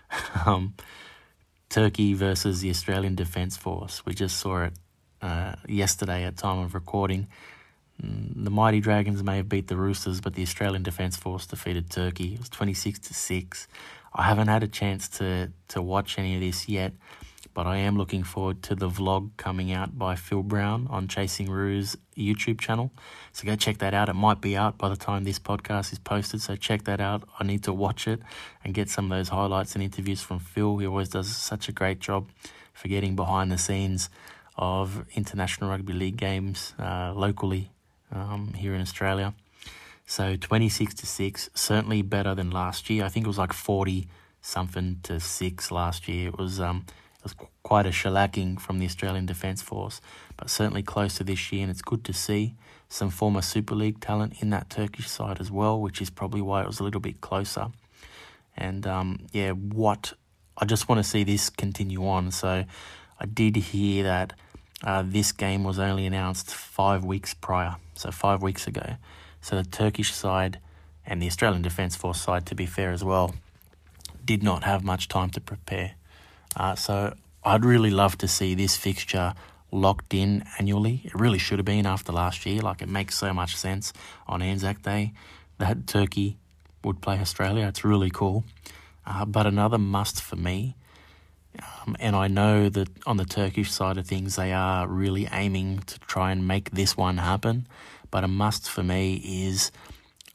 um, 0.46 0.74
Turkey 1.70 2.14
versus 2.14 2.60
the 2.60 2.70
Australian 2.70 3.14
Defence 3.14 3.56
Force. 3.56 4.04
We 4.06 4.14
just 4.14 4.36
saw 4.36 4.64
it 4.64 4.74
uh, 5.22 5.54
yesterday 5.66 6.24
at 6.24 6.36
time 6.36 6.58
of 6.58 6.74
recording. 6.74 7.26
Mm, 8.02 8.44
the 8.44 8.50
Mighty 8.50 8.80
Dragons 8.80 9.22
may 9.22 9.38
have 9.38 9.48
beat 9.48 9.68
the 9.68 9.76
Roosters, 9.76 10.20
but 10.20 10.34
the 10.34 10.42
Australian 10.42 10.82
Defence 10.82 11.16
Force 11.16 11.46
defeated 11.46 11.90
Turkey. 11.90 12.34
It 12.34 12.38
was 12.38 12.48
26 12.50 12.98
to 13.00 13.14
6. 13.14 13.68
I 14.14 14.22
haven't 14.22 14.48
had 14.48 14.62
a 14.62 14.68
chance 14.68 15.08
to, 15.18 15.50
to 15.68 15.82
watch 15.82 16.18
any 16.18 16.34
of 16.34 16.40
this 16.40 16.68
yet, 16.68 16.92
but 17.54 17.66
I 17.66 17.76
am 17.76 17.96
looking 17.96 18.24
forward 18.24 18.62
to 18.64 18.74
the 18.74 18.88
vlog 18.88 19.30
coming 19.36 19.72
out 19.72 19.96
by 19.96 20.16
Phil 20.16 20.42
Brown 20.42 20.88
on 20.90 21.06
Chasing 21.06 21.48
Roos 21.48 21.96
YouTube 22.16 22.60
channel. 22.60 22.90
So 23.32 23.46
go 23.46 23.54
check 23.54 23.78
that 23.78 23.94
out. 23.94 24.08
It 24.08 24.14
might 24.14 24.40
be 24.40 24.56
out 24.56 24.76
by 24.76 24.88
the 24.88 24.96
time 24.96 25.22
this 25.22 25.38
podcast 25.38 25.92
is 25.92 26.00
posted, 26.00 26.42
so 26.42 26.56
check 26.56 26.84
that 26.84 27.00
out. 27.00 27.26
I 27.38 27.44
need 27.44 27.62
to 27.62 27.72
watch 27.72 28.08
it 28.08 28.20
and 28.64 28.74
get 28.74 28.90
some 28.90 29.10
of 29.10 29.16
those 29.16 29.28
highlights 29.28 29.74
and 29.74 29.84
interviews 29.84 30.20
from 30.20 30.40
Phil. 30.40 30.78
He 30.78 30.86
always 30.86 31.08
does 31.08 31.34
such 31.34 31.68
a 31.68 31.72
great 31.72 32.00
job 32.00 32.28
for 32.72 32.88
getting 32.88 33.14
behind 33.14 33.52
the 33.52 33.58
scenes 33.58 34.10
of 34.56 35.04
international 35.14 35.70
rugby 35.70 35.92
league 35.92 36.16
games 36.16 36.74
uh, 36.78 37.12
locally 37.14 37.70
um, 38.10 38.52
here 38.54 38.74
in 38.74 38.80
Australia. 38.80 39.32
So 40.06 40.36
26 40.36 40.94
to 40.94 41.06
6, 41.06 41.50
certainly 41.54 42.02
better 42.02 42.34
than 42.34 42.50
last 42.50 42.90
year. 42.90 43.04
I 43.04 43.08
think 43.08 43.24
it 43.24 43.28
was 43.28 43.38
like 43.38 43.52
40 43.52 44.06
something 44.42 45.00
to 45.04 45.18
6 45.18 45.70
last 45.70 46.08
year. 46.08 46.28
It 46.28 46.38
was 46.38 46.60
um, 46.60 46.84
was 47.24 47.34
quite 47.62 47.86
a 47.86 47.90
shellacking 47.90 48.60
from 48.60 48.78
the 48.78 48.86
Australian 48.86 49.26
Defence 49.26 49.62
Force, 49.62 50.00
but 50.36 50.50
certainly 50.50 50.82
close 50.82 51.16
to 51.16 51.24
this 51.24 51.50
year, 51.50 51.62
and 51.62 51.70
it's 51.70 51.82
good 51.82 52.04
to 52.04 52.12
see 52.12 52.54
some 52.88 53.10
former 53.10 53.42
Super 53.42 53.74
League 53.74 54.00
talent 54.00 54.40
in 54.40 54.50
that 54.50 54.70
Turkish 54.70 55.08
side 55.08 55.40
as 55.40 55.50
well, 55.50 55.80
which 55.80 56.00
is 56.00 56.10
probably 56.10 56.40
why 56.40 56.62
it 56.62 56.66
was 56.66 56.80
a 56.80 56.84
little 56.84 57.00
bit 57.00 57.20
closer. 57.20 57.68
And 58.56 58.86
um, 58.86 59.26
yeah, 59.32 59.50
what 59.50 60.12
I 60.56 60.64
just 60.64 60.88
want 60.88 61.02
to 61.02 61.08
see 61.08 61.24
this 61.24 61.50
continue 61.50 62.06
on. 62.06 62.30
So 62.30 62.64
I 63.18 63.26
did 63.26 63.56
hear 63.56 64.04
that 64.04 64.34
uh, 64.84 65.02
this 65.04 65.32
game 65.32 65.64
was 65.64 65.78
only 65.78 66.06
announced 66.06 66.54
five 66.54 67.04
weeks 67.04 67.34
prior, 67.34 67.76
so 67.94 68.10
five 68.10 68.42
weeks 68.42 68.66
ago. 68.66 68.96
So 69.40 69.56
the 69.56 69.64
Turkish 69.64 70.12
side 70.12 70.60
and 71.04 71.20
the 71.20 71.26
Australian 71.26 71.62
Defence 71.62 71.96
Force 71.96 72.20
side, 72.20 72.46
to 72.46 72.54
be 72.54 72.66
fair 72.66 72.92
as 72.92 73.02
well, 73.02 73.34
did 74.24 74.42
not 74.42 74.64
have 74.64 74.84
much 74.84 75.08
time 75.08 75.30
to 75.30 75.40
prepare. 75.40 75.92
Uh, 76.56 76.74
so 76.74 77.14
I'd 77.44 77.64
really 77.64 77.90
love 77.90 78.18
to 78.18 78.28
see 78.28 78.54
this 78.54 78.76
fixture 78.76 79.34
locked 79.70 80.14
in 80.14 80.44
annually. 80.58 81.02
It 81.04 81.14
really 81.14 81.38
should 81.38 81.58
have 81.58 81.66
been 81.66 81.86
after 81.86 82.12
last 82.12 82.46
year. 82.46 82.60
Like 82.60 82.80
it 82.80 82.88
makes 82.88 83.16
so 83.16 83.32
much 83.32 83.56
sense 83.56 83.92
on 84.26 84.40
Anzac 84.40 84.82
Day 84.82 85.12
that 85.58 85.86
Turkey 85.86 86.38
would 86.82 87.00
play 87.00 87.18
Australia. 87.18 87.66
It's 87.66 87.84
really 87.84 88.10
cool. 88.10 88.44
Uh, 89.06 89.24
but 89.24 89.46
another 89.46 89.78
must 89.78 90.22
for 90.22 90.36
me, 90.36 90.76
um, 91.86 91.96
and 92.00 92.16
I 92.16 92.26
know 92.28 92.68
that 92.68 92.88
on 93.06 93.16
the 93.16 93.24
Turkish 93.24 93.70
side 93.70 93.98
of 93.98 94.06
things, 94.06 94.36
they 94.36 94.52
are 94.52 94.88
really 94.88 95.28
aiming 95.30 95.80
to 95.80 95.98
try 96.00 96.32
and 96.32 96.48
make 96.48 96.70
this 96.70 96.96
one 96.96 97.18
happen. 97.18 97.66
But 98.10 98.24
a 98.24 98.28
must 98.28 98.70
for 98.70 98.82
me 98.82 99.16
is 99.24 99.70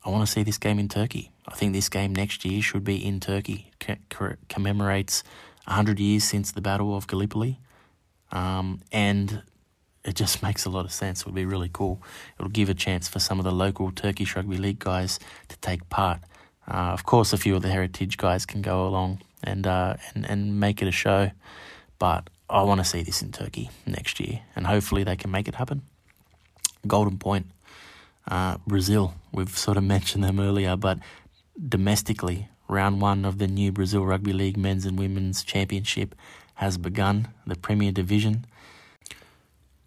I 0.06 0.10
want 0.10 0.26
to 0.26 0.32
see 0.32 0.44
this 0.44 0.58
game 0.58 0.80
in 0.80 0.88
Turkey. 0.88 1.32
I 1.48 1.56
think 1.56 1.74
this 1.74 1.90
game 1.90 2.14
next 2.14 2.46
year 2.46 2.62
should 2.62 2.84
be 2.84 3.04
in 3.04 3.20
Turkey. 3.20 3.72
C- 3.82 3.96
commemorates 4.50 5.24
100 5.70 6.00
years 6.00 6.24
since 6.24 6.52
the 6.52 6.62
Battle 6.62 6.96
of 6.96 7.08
Gallipoli. 7.08 7.60
Um, 8.32 8.82
and 8.92 9.44
it 10.04 10.16
just 10.16 10.42
makes 10.48 10.66
a 10.66 10.70
lot 10.70 10.86
of 10.86 10.92
sense. 10.92 11.22
It 11.22 11.26
would 11.28 11.36
be 11.36 11.46
really 11.46 11.70
cool. 11.72 12.02
It'll 12.38 12.50
give 12.50 12.70
a 12.70 12.74
chance 12.74 13.08
for 13.08 13.20
some 13.20 13.40
of 13.40 13.46
the 13.46 13.52
local 13.52 13.92
Turkish 13.92 14.36
Rugby 14.36 14.58
League 14.58 14.80
guys 14.80 15.20
to 15.48 15.58
take 15.60 15.88
part. 15.90 16.20
Uh, 16.68 16.92
of 16.94 17.06
course, 17.06 17.34
a 17.34 17.38
few 17.38 17.56
of 17.56 17.62
the 17.62 17.70
heritage 17.70 18.18
guys 18.18 18.46
can 18.46 18.62
go 18.62 18.88
along 18.88 19.22
and, 19.44 19.66
uh, 19.66 19.96
and, 20.14 20.26
and 20.30 20.60
make 20.60 20.82
it 20.82 20.88
a 20.88 20.92
show. 20.92 21.32
But 22.00 22.30
I 22.50 22.64
want 22.64 22.80
to 22.80 22.86
see 22.86 23.04
this 23.04 23.22
in 23.22 23.32
Turkey 23.32 23.70
next 23.86 24.20
year, 24.20 24.42
and 24.56 24.66
hopefully 24.66 25.04
they 25.04 25.16
can 25.16 25.30
make 25.30 25.48
it 25.48 25.56
happen. 25.56 25.84
Golden 26.88 27.18
Point, 27.18 27.48
uh, 28.28 28.58
Brazil. 28.66 29.14
We've 29.32 29.56
sort 29.56 29.78
of 29.78 29.84
mentioned 29.96 30.24
them 30.24 30.40
earlier, 30.40 30.76
but 30.76 31.00
domestically, 31.68 32.48
Round 32.70 33.02
one 33.02 33.26
of 33.26 33.40
the 33.40 33.48
new 33.48 33.72
Brazil 33.72 34.06
Rugby 34.06 34.32
League 34.32 34.56
Men's 34.56 34.86
and 34.86 34.98
Women's 34.98 35.44
Championship 35.44 36.14
has 36.54 36.78
begun, 36.78 37.30
the 37.48 37.56
Premier 37.56 37.92
Division. 37.92 38.46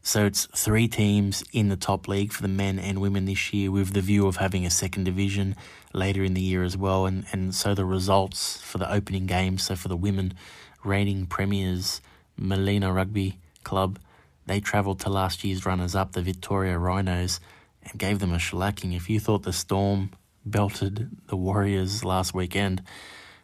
So 0.02 0.26
it's 0.26 0.46
three 0.46 0.88
teams 0.88 1.44
in 1.52 1.68
the 1.68 1.76
top 1.76 2.08
league 2.08 2.32
for 2.32 2.42
the 2.42 2.48
men 2.48 2.80
and 2.80 3.00
women 3.00 3.24
this 3.24 3.52
year, 3.52 3.70
with 3.70 3.92
the 3.92 4.00
view 4.00 4.26
of 4.26 4.38
having 4.38 4.66
a 4.66 4.70
second 4.70 5.04
division 5.04 5.54
later 5.92 6.24
in 6.24 6.34
the 6.34 6.40
year 6.40 6.64
as 6.64 6.76
well. 6.76 7.06
And, 7.06 7.24
and 7.30 7.54
so 7.54 7.72
the 7.72 7.84
results 7.84 8.60
for 8.60 8.78
the 8.78 8.92
opening 8.92 9.26
games, 9.26 9.62
so 9.62 9.76
for 9.76 9.86
the 9.86 9.96
women 9.96 10.34
reigning 10.82 11.26
premiers, 11.26 12.00
Molina 12.36 12.92
Rugby 12.92 13.38
Club, 13.62 14.00
they 14.46 14.58
travelled 14.58 14.98
to 15.00 15.08
last 15.08 15.44
year's 15.44 15.64
runners 15.64 15.94
up, 15.94 16.12
the 16.12 16.22
Victoria 16.22 16.76
Rhinos, 16.78 17.38
and 17.84 17.96
gave 17.96 18.18
them 18.18 18.32
a 18.32 18.38
shellacking. 18.38 18.96
If 18.96 19.08
you 19.08 19.20
thought 19.20 19.44
the 19.44 19.52
Storm 19.52 20.10
belted 20.44 21.10
the 21.28 21.36
Warriors 21.36 22.04
last 22.04 22.34
weekend. 22.34 22.82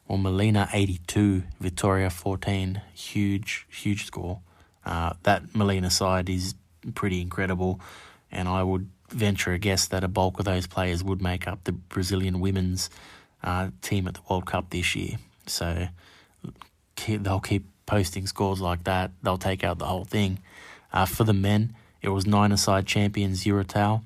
Well, 0.06 0.18
Molina 0.18 0.68
82, 0.72 1.42
Victoria 1.60 2.10
14. 2.10 2.80
Huge, 2.94 3.66
huge 3.70 4.06
score. 4.06 4.40
Uh, 4.84 5.12
that 5.24 5.54
Molina 5.54 5.90
side 5.90 6.30
is 6.30 6.54
pretty 6.94 7.20
incredible, 7.20 7.80
and 8.32 8.48
I 8.48 8.62
would 8.62 8.88
venture 9.10 9.52
a 9.52 9.58
guess 9.58 9.86
that 9.88 10.04
a 10.04 10.08
bulk 10.08 10.38
of 10.38 10.44
those 10.44 10.66
players 10.66 11.04
would 11.04 11.20
make 11.20 11.46
up 11.46 11.64
the 11.64 11.72
Brazilian 11.72 12.40
women's 12.40 12.90
uh, 13.42 13.68
team 13.82 14.08
at 14.08 14.14
the 14.14 14.20
World 14.28 14.46
Cup 14.46 14.70
this 14.70 14.96
year. 14.96 15.16
So 15.46 15.88
they'll 17.06 17.40
keep 17.40 17.66
posting 17.86 18.26
scores 18.26 18.60
like 18.60 18.84
that. 18.84 19.10
They'll 19.22 19.38
take 19.38 19.64
out 19.64 19.78
the 19.78 19.86
whole 19.86 20.04
thing. 20.04 20.38
Uh, 20.92 21.06
for 21.06 21.24
the 21.24 21.32
men, 21.32 21.74
it 22.02 22.10
was 22.10 22.26
nine-a-side 22.26 22.86
champions 22.86 23.44
Urutau. 23.44 24.02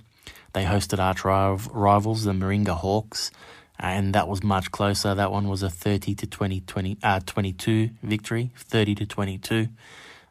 They 0.52 0.64
hosted 0.64 0.98
arch 0.98 1.24
rivals, 1.24 2.24
the 2.24 2.32
Moringa 2.32 2.76
Hawks, 2.76 3.30
and 3.78 4.14
that 4.14 4.28
was 4.28 4.42
much 4.42 4.70
closer. 4.70 5.14
That 5.14 5.32
one 5.32 5.48
was 5.48 5.62
a 5.62 5.70
30 5.70 6.14
to 6.16 6.26
20, 6.26 6.60
20 6.60 6.98
uh, 7.02 7.20
22 7.24 7.90
victory, 8.02 8.50
30 8.56 8.94
to 8.96 9.06
22. 9.06 9.68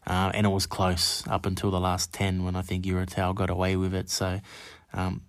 Uh, 0.06 0.32
and 0.34 0.46
it 0.48 0.50
was 0.50 0.66
close 0.66 1.26
up 1.28 1.46
until 1.46 1.70
the 1.70 1.80
last 1.80 2.12
10 2.14 2.44
when 2.44 2.56
I 2.56 2.62
think 2.62 2.86
Urutau 2.86 3.36
got 3.36 3.50
away 3.50 3.76
with 3.76 3.94
it. 3.94 4.10
So, 4.10 4.42
um, 4.94 5.22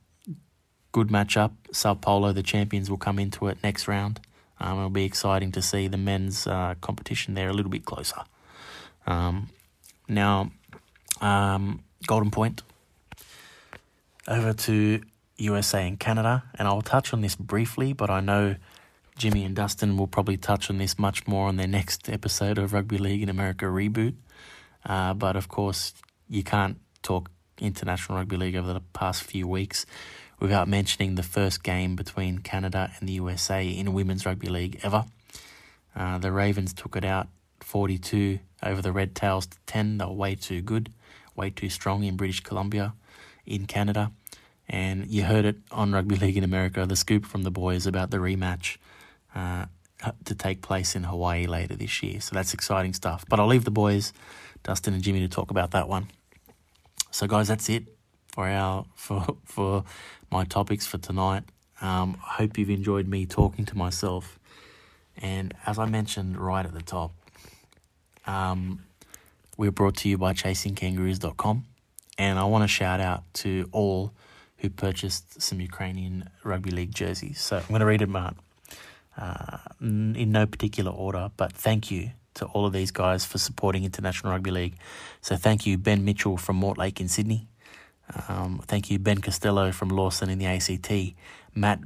good 0.93 1.09
matchup. 1.09 1.53
Sao 1.73 1.95
Paulo, 1.95 2.33
the 2.33 2.43
champions, 2.43 2.89
will 2.89 2.99
come 2.99 3.19
into 3.19 3.49
it 3.49 3.59
next 3.63 3.87
round. 3.87 4.21
Um, 4.61 4.79
it'll 4.79 4.91
be 4.91 5.05
exciting 5.05 5.53
to 5.53 5.63
see 5.63 5.89
the 5.89 5.97
men's 5.97 6.47
uh, 6.47 6.75
competition 6.81 7.35
there 7.35 7.49
a 7.49 7.53
little 7.53 7.71
bit 7.71 7.85
closer. 7.85 8.23
Um, 9.07 9.51
now, 10.09 10.53
um, 11.21 11.83
Golden 12.07 12.31
Point. 12.31 12.63
Over 14.29 14.53
to 14.53 15.03
USA 15.37 15.87
and 15.87 15.99
Canada, 15.99 16.45
and 16.55 16.69
I'll 16.69 16.83
touch 16.83 17.13
on 17.13 17.21
this 17.21 17.35
briefly, 17.35 17.93
but 17.93 18.09
I 18.09 18.21
know 18.21 18.57
Jimmy 19.17 19.45
and 19.45 19.55
Dustin 19.55 19.97
will 19.97 20.07
probably 20.07 20.37
touch 20.37 20.71
on 20.71 20.79
this 20.79 20.99
much 20.99 21.27
more 21.27 21.49
on 21.49 21.57
their 21.57 21.67
next 21.67 22.09
episode 22.09 22.59
of 22.59 22.73
Rugby 22.73 22.99
League 22.99 23.23
in 23.23 23.29
America 23.29 23.67
Reboot. 23.67 24.15
Uh, 24.87 25.15
but 25.15 25.37
of 25.37 25.49
course, 25.49 25.95
you 26.29 26.43
can't 26.43 26.79
talk 27.03 27.31
International 27.61 28.19
Rugby 28.19 28.37
League 28.37 28.57
over 28.57 28.73
the 28.73 28.81
past 28.93 29.23
few 29.23 29.47
weeks 29.47 29.87
without 30.41 30.67
mentioning 30.67 31.15
the 31.15 31.23
first 31.23 31.63
game 31.63 31.95
between 31.95 32.39
Canada 32.39 32.91
and 32.99 33.09
the 33.09 33.13
USA 33.15 33.69
in 33.69 33.93
Women's 33.93 34.27
Rugby 34.27 34.49
League 34.49 34.81
ever. 34.83 35.05
Uh, 35.95 36.19
the 36.19 36.33
Ravens 36.33 36.73
took 36.73 36.97
it 36.97 37.05
out 37.05 37.29
42 37.61 38.39
over 38.63 38.83
the 38.83 38.93
Red 38.93 39.15
Tails 39.15 39.47
to 39.47 39.57
10. 39.67 39.99
They 39.99 40.05
were 40.05 40.13
way 40.13 40.35
too 40.35 40.63
good, 40.63 40.93
way 41.37 41.51
too 41.51 41.69
strong 41.69 42.03
in 42.03 42.17
British 42.17 42.41
Columbia, 42.41 42.95
in 43.47 43.67
Canada. 43.67 44.13
And 44.69 45.07
you 45.09 45.25
heard 45.25 45.45
it 45.45 45.57
on 45.71 45.93
Rugby 45.93 46.17
League 46.17 46.37
in 46.37 46.45
America, 46.45 46.87
the 46.87 46.97
scoop 46.97 47.27
from 47.27 47.43
the 47.43 47.51
boys 47.51 47.87
about 47.87 48.11
the 48.11 48.19
rematch 48.19 48.79
uh, 49.35 49.67
to 50.25 50.35
take 50.35 50.63
place 50.63 50.95
in 50.95 51.05
Hawaii 51.05 51.47
later 51.47 51.77
this 51.77 52.03
year. 52.03 52.21
So 52.21 52.35
that's 52.35 52.55
exciting 52.55 52.95
stuff. 52.95 53.25
But 53.29 53.41
I'll 53.41 53.47
leave 53.47 53.65
the 53.65 53.71
boys 53.71 54.13
Dustin 54.63 54.95
and 54.95 55.03
Jimmy 55.03 55.21
to 55.21 55.29
talk 55.29 55.51
about 55.51 55.73
that 55.73 55.89
one. 55.89 56.09
So, 57.11 57.27
guys, 57.27 57.49
that's 57.49 57.69
it 57.69 57.85
for 58.29 58.49
our 58.49 58.87
for 58.95 59.37
for 59.45 59.85
my 60.31 60.45
topics 60.45 60.87
for 60.87 60.99
tonight. 60.99 61.45
Um, 61.81 62.17
I 62.25 62.35
hope 62.35 62.59
you've 62.59 62.71
enjoyed 62.71 63.09
me 63.09 63.27
talking 63.27 63.65
to 63.67 63.77
myself. 63.77 64.39
And 65.19 65.53
as 65.67 65.79
I 65.79 65.87
mentioned 65.87 66.39
right 66.39 66.65
at 66.65 66.73
the 66.73 66.83
top, 66.83 67.13
um, 68.27 68.85
we're 69.57 69.73
brought 69.73 69.97
to 69.99 70.09
you 70.09 70.17
by 70.17 70.33
chasingkangaroos.com. 70.33 71.65
And 72.19 72.39
I 72.39 72.45
want 72.45 72.65
to 72.65 72.69
shout 72.69 73.01
out 73.01 73.25
to 73.35 73.69
all 73.73 74.13
who 74.59 74.71
purchased 74.71 75.43
some 75.43 75.61
Ukrainian 75.61 76.29
rugby 76.45 76.71
league 76.71 76.95
jerseys. 76.95 77.41
So 77.41 77.57
I'm 77.57 77.69
going 77.69 77.81
to 77.81 77.87
read 77.87 78.01
them 78.01 78.15
out 78.15 78.37
uh, 79.17 79.59
in 79.81 80.31
no 80.31 80.47
particular 80.47 80.93
order, 80.93 81.31
but 81.37 81.53
thank 81.53 81.91
you 81.91 82.11
to 82.35 82.47
all 82.47 82.65
of 82.65 82.73
these 82.73 82.91
guys 82.91 83.25
for 83.25 83.39
supporting 83.39 83.85
International 83.85 84.33
Rugby 84.33 84.51
League. 84.51 84.77
So 85.21 85.37
thank 85.37 85.67
you, 85.67 85.77
Ben 85.79 86.05
Mitchell 86.05 86.37
from 86.37 86.61
Mortlake 86.61 87.01
in 87.01 87.09
Sydney. 87.09 87.49
Um, 88.29 88.63
thank 88.67 88.91
you, 88.91 88.99
Ben 88.99 89.19
Costello 89.19 89.73
from 89.73 89.89
Lawson 89.89 90.29
in 90.31 90.39
the 90.39 90.47
ACT. 90.47 91.15
Matt 91.55 91.81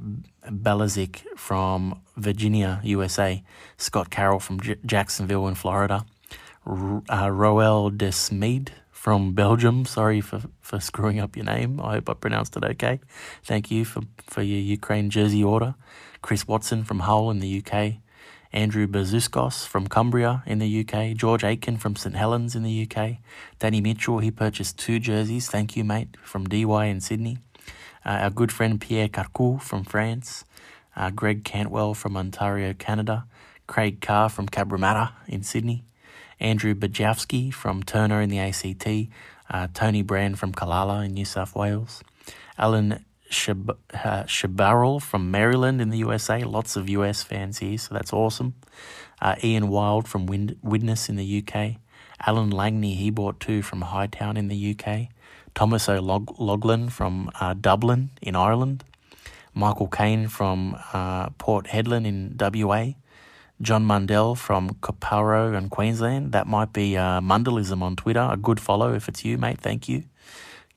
Belazik 0.45 1.23
from 1.35 2.01
Virginia, 2.15 2.79
USA. 2.83 3.43
Scott 3.77 4.09
Carroll 4.09 4.39
from 4.39 4.59
J- 4.59 4.77
Jacksonville 4.85 5.47
in 5.47 5.55
Florida. 5.55 6.05
R- 6.65 7.03
uh, 7.09 7.29
Roel 7.29 7.91
Desmeed 7.91 8.69
from 8.97 9.33
Belgium. 9.33 9.85
Sorry 9.85 10.21
for, 10.21 10.41
for 10.59 10.79
screwing 10.79 11.19
up 11.19 11.35
your 11.37 11.45
name. 11.45 11.79
I 11.79 11.93
hope 11.93 12.09
I 12.09 12.13
pronounced 12.15 12.57
it 12.57 12.63
okay. 12.63 12.99
Thank 13.43 13.69
you 13.69 13.85
for, 13.85 14.01
for 14.25 14.41
your 14.41 14.59
Ukraine 14.59 15.11
jersey 15.11 15.43
order. 15.43 15.75
Chris 16.23 16.47
Watson 16.47 16.83
from 16.83 17.01
Hull 17.01 17.29
in 17.29 17.39
the 17.39 17.63
UK. 17.63 17.93
Andrew 18.51 18.87
Bazuskos 18.87 19.67
from 19.67 19.87
Cumbria 19.87 20.41
in 20.45 20.57
the 20.59 20.81
UK, 20.81 21.15
George 21.15 21.43
Aitken 21.43 21.77
from 21.77 21.95
St 21.95 22.15
Helens 22.15 22.55
in 22.55 22.63
the 22.63 22.89
UK, 22.89 23.17
Danny 23.59 23.81
Mitchell, 23.81 24.19
he 24.19 24.31
purchased 24.31 24.79
two 24.79 24.99
jerseys, 24.99 25.49
thank 25.49 25.75
you 25.75 25.83
mate, 25.83 26.15
from 26.23 26.45
Dee 26.45 26.63
Why 26.63 26.85
in 26.85 27.01
Sydney, 27.01 27.39
uh, 28.05 28.23
our 28.23 28.29
good 28.29 28.53
friend 28.53 28.79
Pierre 28.79 29.09
Carcoux 29.09 29.61
from 29.61 29.83
France, 29.83 30.45
uh, 30.95 31.11
Greg 31.11 31.43
Cantwell 31.43 31.93
from 31.93 32.15
Ontario, 32.15 32.73
Canada, 32.73 33.25
Craig 33.67 33.99
Carr 33.99 34.29
from 34.29 34.47
Cabramatta 34.47 35.11
in 35.27 35.43
Sydney, 35.43 35.83
Andrew 36.39 36.73
Bajowski 36.75 37.53
from 37.53 37.83
Turner 37.83 38.21
in 38.21 38.29
the 38.29 38.39
ACT, 38.39 39.09
uh, 39.49 39.67
Tony 39.73 40.01
Brand 40.01 40.39
from 40.39 40.53
Kalala 40.53 41.05
in 41.05 41.13
New 41.13 41.25
South 41.25 41.55
Wales, 41.55 42.03
Alan 42.57 43.03
Shab- 43.29 43.77
uh, 43.93 44.99
from 44.99 45.31
Maryland 45.31 45.81
in 45.81 45.89
the 45.89 45.97
USA. 45.99 46.43
Lots 46.43 46.75
of 46.75 46.89
US 46.89 47.23
fans 47.23 47.59
here, 47.59 47.77
so 47.77 47.93
that's 47.93 48.13
awesome. 48.13 48.53
Uh, 49.21 49.35
Ian 49.43 49.69
Wild 49.69 50.07
from 50.07 50.25
Wind- 50.25 50.57
Widnes 50.61 51.09
in 51.09 51.15
the 51.15 51.43
UK. 51.43 51.77
Alan 52.25 52.51
Langney, 52.51 52.95
he 52.95 53.09
bought 53.09 53.39
two 53.39 53.61
from 53.61 53.81
Hightown 53.81 54.37
in 54.37 54.47
the 54.47 54.75
UK. 54.75 55.09
Thomas 55.53 55.89
O'Loughlin 55.89 56.89
from 56.89 57.31
uh, 57.39 57.53
Dublin 57.53 58.11
in 58.21 58.35
Ireland. 58.35 58.83
Michael 59.53 59.87
Kane 59.87 60.27
from 60.27 60.77
uh, 60.93 61.29
Port 61.31 61.65
Hedland 61.67 62.05
in 62.05 62.37
WA. 62.39 62.93
John 63.59 63.85
Mundell 63.87 64.37
from 64.37 64.75
Coorparoo 64.81 65.57
in 65.57 65.69
Queensland. 65.69 66.31
That 66.31 66.45
might 66.45 66.73
be 66.73 66.95
uh, 66.95 67.19
on 67.21 67.95
Twitter. 67.95 68.27
A 68.31 68.37
good 68.37 68.59
follow 68.59 68.93
if 68.93 69.07
it's 69.07 69.25
you, 69.25 69.37
mate. 69.37 69.59
Thank 69.59 69.89
you. 69.89 70.03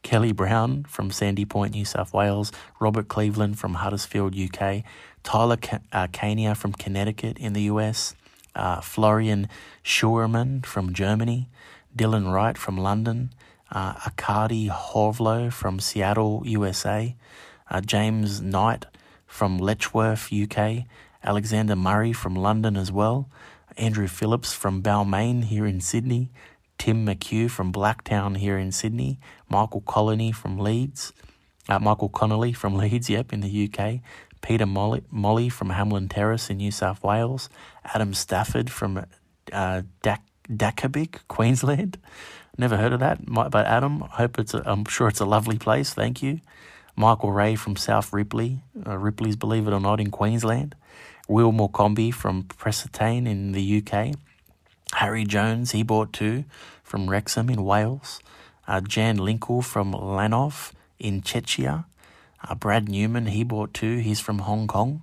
Kelly 0.03 0.33
Brown 0.33 0.85
from 0.85 1.11
Sandy 1.11 1.45
Point, 1.45 1.75
New 1.75 1.85
South 1.85 2.15
Wales, 2.15 2.53
Robert 2.81 3.09
Cleveland 3.09 3.59
from 3.59 3.75
Huddersfield, 3.75 4.35
UK, 4.35 4.83
Tyler 5.23 5.59
uh, 5.93 6.07
Kania 6.07 6.57
from 6.57 6.73
Connecticut 6.73 7.37
in 7.39 7.53
the 7.53 7.63
US, 7.63 8.15
uh, 8.55 8.81
Florian 8.81 9.49
Schurman 9.85 10.65
from 10.65 10.95
Germany, 10.95 11.51
Dylan 11.95 12.33
Wright 12.33 12.57
from 12.57 12.79
London, 12.79 13.31
uh, 13.71 13.95
Akadi 13.95 14.71
Horvlo 14.71 15.53
from 15.53 15.81
Seattle, 15.81 16.43
USA, 16.47 17.15
uh, 17.71 17.83
James 17.83 18.41
Knight 18.41 18.87
from 19.27 19.59
Letchworth, 19.59 20.33
UK, 20.33 20.87
Alexander 21.23 21.77
Murray 21.77 22.13
from 22.13 22.35
London 22.35 22.77
as 22.77 22.91
well, 22.91 23.29
Andrew 23.77 24.09
Phillips 24.09 24.53
from 24.53 24.83
Balmain 24.83 25.45
here 25.45 25.67
in 25.67 25.81
Sydney, 25.81 26.31
Tim 26.79 27.07
McHugh 27.07 27.51
from 27.51 27.73
Blacktown 27.73 28.39
here 28.39 28.59
in 28.59 28.73
Sydney, 28.73 29.19
Michael 29.49 29.83
Colony 29.83 30.33
from 30.33 30.59
Leeds, 30.59 31.13
uh, 31.69 31.79
Michael 31.79 32.09
Connolly 32.09 32.53
from 32.53 32.75
Leeds, 32.79 33.11
yep, 33.11 33.33
in 33.33 33.41
the 33.41 33.71
UK, 33.71 34.01
Peter 34.41 34.67
Molly, 34.67 35.03
Molly 35.11 35.49
from 35.49 35.69
Hamlyn 35.69 36.09
Terrace 36.09 36.51
in 36.51 36.57
New 36.57 36.71
South 36.71 37.03
Wales, 37.03 37.49
Adam 37.85 38.15
Stafford 38.15 38.71
from 38.71 39.05
uh, 39.53 39.83
Dakabin, 40.49 41.15
Queensland. 41.29 41.99
Never 42.57 42.77
heard 42.77 42.93
of 42.93 43.01
that, 43.01 43.25
but 43.27 43.67
Adam, 43.67 44.03
I 44.03 44.17
hope 44.17 44.39
it's. 44.39 44.55
A, 44.55 44.63
I'm 44.67 44.85
sure 44.85 45.09
it's 45.09 45.21
a 45.21 45.25
lovely 45.25 45.59
place. 45.59 45.95
Thank 45.95 46.23
you. 46.23 46.41
Michael 46.97 47.33
Ray 47.33 47.55
from 47.55 47.77
South 47.77 48.13
Ripley, 48.13 48.63
uh, 48.87 48.99
Ripley's 48.99 49.37
Believe 49.37 49.67
It 49.67 49.73
or 49.73 49.81
Not 49.81 50.01
in 50.01 50.11
Queensland. 50.11 50.75
Will 51.31 51.53
Morcombe 51.53 52.13
from 52.13 52.43
Prestontain 52.43 53.29
in 53.29 53.53
the 53.53 53.79
UK. 53.81 54.17
Harry 54.95 55.25
Jones, 55.25 55.71
he 55.71 55.85
bought 55.85 56.13
two 56.13 56.45
from 56.83 57.09
Wrexham 57.09 57.49
in 57.49 57.63
Wales. 57.63 58.21
Uh, 58.67 58.81
Jan 58.81 59.17
Linkle 59.17 59.63
from 59.63 59.93
Lanov 59.93 60.73
in 60.99 61.23
Chechia. 61.23 61.85
Uh, 62.43 62.57
Brad 62.57 62.89
Newman, 62.89 63.27
he 63.27 63.45
bought 63.45 63.73
two. 63.73 63.99
He's 63.99 64.19
from 64.19 64.41
Hong 64.41 64.67
Kong. 64.67 65.03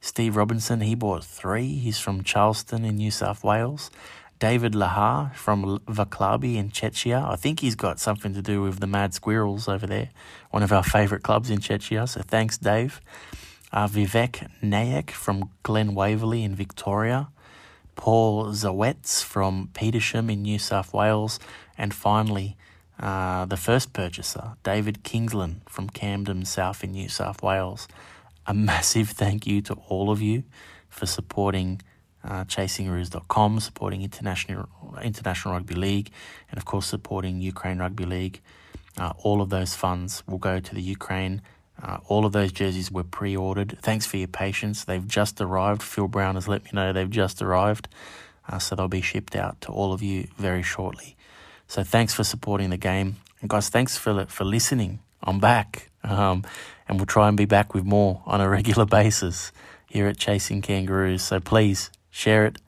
Steve 0.00 0.34
Robinson, 0.34 0.80
he 0.80 0.94
bought 0.94 1.22
three. 1.22 1.74
He's 1.74 1.98
from 1.98 2.24
Charlestown 2.24 2.86
in 2.86 2.96
New 2.96 3.10
South 3.10 3.44
Wales. 3.44 3.90
David 4.38 4.72
Lahar 4.72 5.34
from 5.34 5.80
Vaclabi 5.80 6.56
in 6.56 6.70
Chechia. 6.70 7.22
I 7.30 7.36
think 7.36 7.60
he's 7.60 7.74
got 7.74 8.00
something 8.00 8.32
to 8.32 8.40
do 8.40 8.62
with 8.62 8.80
the 8.80 8.86
Mad 8.86 9.12
Squirrels 9.12 9.68
over 9.68 9.86
there, 9.86 10.08
one 10.50 10.62
of 10.62 10.72
our 10.72 10.82
favourite 10.82 11.22
clubs 11.22 11.50
in 11.50 11.58
Chechia. 11.58 12.08
So 12.08 12.22
thanks, 12.22 12.56
Dave. 12.56 13.02
Uh, 13.72 13.86
Vivek 13.88 14.48
Nayak 14.62 15.10
from 15.10 15.50
Glen 15.62 15.94
Waverley 15.94 16.42
in 16.42 16.54
Victoria. 16.54 17.28
Paul 17.96 18.52
Zawetz 18.52 19.24
from 19.24 19.70
Petersham 19.72 20.30
in 20.30 20.42
New 20.42 20.58
South 20.58 20.92
Wales, 20.92 21.40
and 21.76 21.92
finally, 21.92 22.56
uh, 23.00 23.46
the 23.46 23.56
first 23.56 23.92
purchaser, 23.92 24.52
David 24.62 25.02
Kingsland 25.02 25.62
from 25.66 25.88
Camden 25.88 26.44
South 26.44 26.84
in 26.84 26.92
New 26.92 27.08
South 27.08 27.42
Wales. 27.42 27.88
A 28.46 28.54
massive 28.70 29.10
thank 29.10 29.46
you 29.46 29.60
to 29.62 29.74
all 29.88 30.10
of 30.10 30.22
you 30.22 30.44
for 30.88 31.06
supporting 31.06 31.80
uh, 32.22 32.44
chasingroos.com, 32.44 33.60
supporting 33.60 34.02
International, 34.02 34.68
International 35.02 35.54
Rugby 35.54 35.74
League, 35.74 36.10
and 36.50 36.58
of 36.58 36.64
course 36.64 36.86
supporting 36.86 37.40
Ukraine 37.40 37.78
Rugby 37.78 38.04
League. 38.04 38.40
Uh, 38.98 39.12
all 39.18 39.40
of 39.40 39.50
those 39.50 39.74
funds 39.74 40.22
will 40.26 40.38
go 40.38 40.58
to 40.58 40.74
the 40.74 40.80
Ukraine. 40.80 41.42
Uh, 41.82 41.98
all 42.08 42.24
of 42.24 42.32
those 42.32 42.52
jerseys 42.52 42.90
were 42.90 43.04
pre 43.04 43.36
ordered. 43.36 43.78
Thanks 43.82 44.06
for 44.06 44.16
your 44.16 44.28
patience. 44.28 44.84
They've 44.84 45.06
just 45.06 45.40
arrived. 45.40 45.82
Phil 45.82 46.08
Brown 46.08 46.34
has 46.34 46.48
let 46.48 46.64
me 46.64 46.70
know 46.72 46.92
they've 46.92 47.08
just 47.08 47.42
arrived. 47.42 47.88
Uh, 48.48 48.58
so 48.58 48.74
they'll 48.74 48.88
be 48.88 49.00
shipped 49.00 49.36
out 49.36 49.60
to 49.62 49.72
all 49.72 49.92
of 49.92 50.02
you 50.02 50.28
very 50.38 50.62
shortly. 50.62 51.16
So 51.68 51.82
thanks 51.82 52.14
for 52.14 52.24
supporting 52.24 52.70
the 52.70 52.76
game. 52.76 53.16
And 53.40 53.50
guys, 53.50 53.68
thanks 53.68 53.96
for, 53.96 54.26
for 54.26 54.44
listening. 54.44 55.00
I'm 55.22 55.40
back. 55.40 55.90
Um, 56.02 56.44
and 56.88 56.98
we'll 56.98 57.06
try 57.06 57.28
and 57.28 57.36
be 57.36 57.44
back 57.44 57.74
with 57.74 57.84
more 57.84 58.22
on 58.26 58.40
a 58.40 58.48
regular 58.48 58.84
basis 58.86 59.52
here 59.86 60.06
at 60.06 60.16
Chasing 60.16 60.62
Kangaroos. 60.62 61.22
So 61.22 61.40
please 61.40 61.90
share 62.10 62.46
it. 62.46 62.58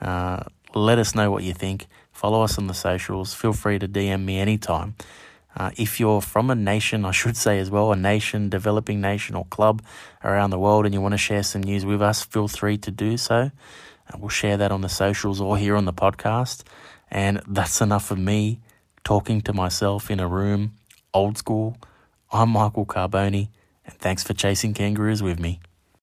Uh, 0.00 0.44
let 0.74 0.98
us 0.98 1.14
know 1.14 1.30
what 1.30 1.42
you 1.42 1.52
think. 1.52 1.86
Follow 2.12 2.42
us 2.42 2.58
on 2.58 2.66
the 2.66 2.74
socials. 2.74 3.34
Feel 3.34 3.52
free 3.52 3.78
to 3.78 3.88
DM 3.88 4.24
me 4.24 4.38
anytime. 4.38 4.94
Uh, 5.56 5.70
if 5.78 5.98
you're 5.98 6.20
from 6.20 6.50
a 6.50 6.54
nation, 6.54 7.06
I 7.06 7.12
should 7.12 7.36
say 7.36 7.58
as 7.58 7.70
well, 7.70 7.90
a 7.90 7.96
nation, 7.96 8.50
developing 8.50 9.00
nation 9.00 9.34
or 9.34 9.46
club 9.46 9.82
around 10.22 10.50
the 10.50 10.58
world, 10.58 10.84
and 10.84 10.92
you 10.92 11.00
want 11.00 11.12
to 11.12 11.18
share 11.18 11.42
some 11.42 11.62
news 11.62 11.86
with 11.86 12.02
us, 12.02 12.22
feel 12.22 12.46
free 12.46 12.76
to 12.78 12.90
do 12.90 13.16
so. 13.16 13.50
Uh, 14.08 14.18
we'll 14.18 14.28
share 14.28 14.58
that 14.58 14.70
on 14.70 14.82
the 14.82 14.88
socials 14.88 15.40
or 15.40 15.56
here 15.56 15.74
on 15.74 15.86
the 15.86 15.94
podcast. 15.94 16.62
And 17.10 17.40
that's 17.46 17.80
enough 17.80 18.10
of 18.10 18.18
me 18.18 18.60
talking 19.02 19.40
to 19.42 19.52
myself 19.52 20.10
in 20.10 20.20
a 20.20 20.28
room, 20.28 20.74
old 21.14 21.38
school. 21.38 21.78
I'm 22.30 22.50
Michael 22.50 22.84
Carboni, 22.84 23.48
and 23.86 23.94
thanks 23.94 24.22
for 24.22 24.34
chasing 24.34 24.74
kangaroos 24.74 25.22
with 25.22 25.40
me. 25.40 25.60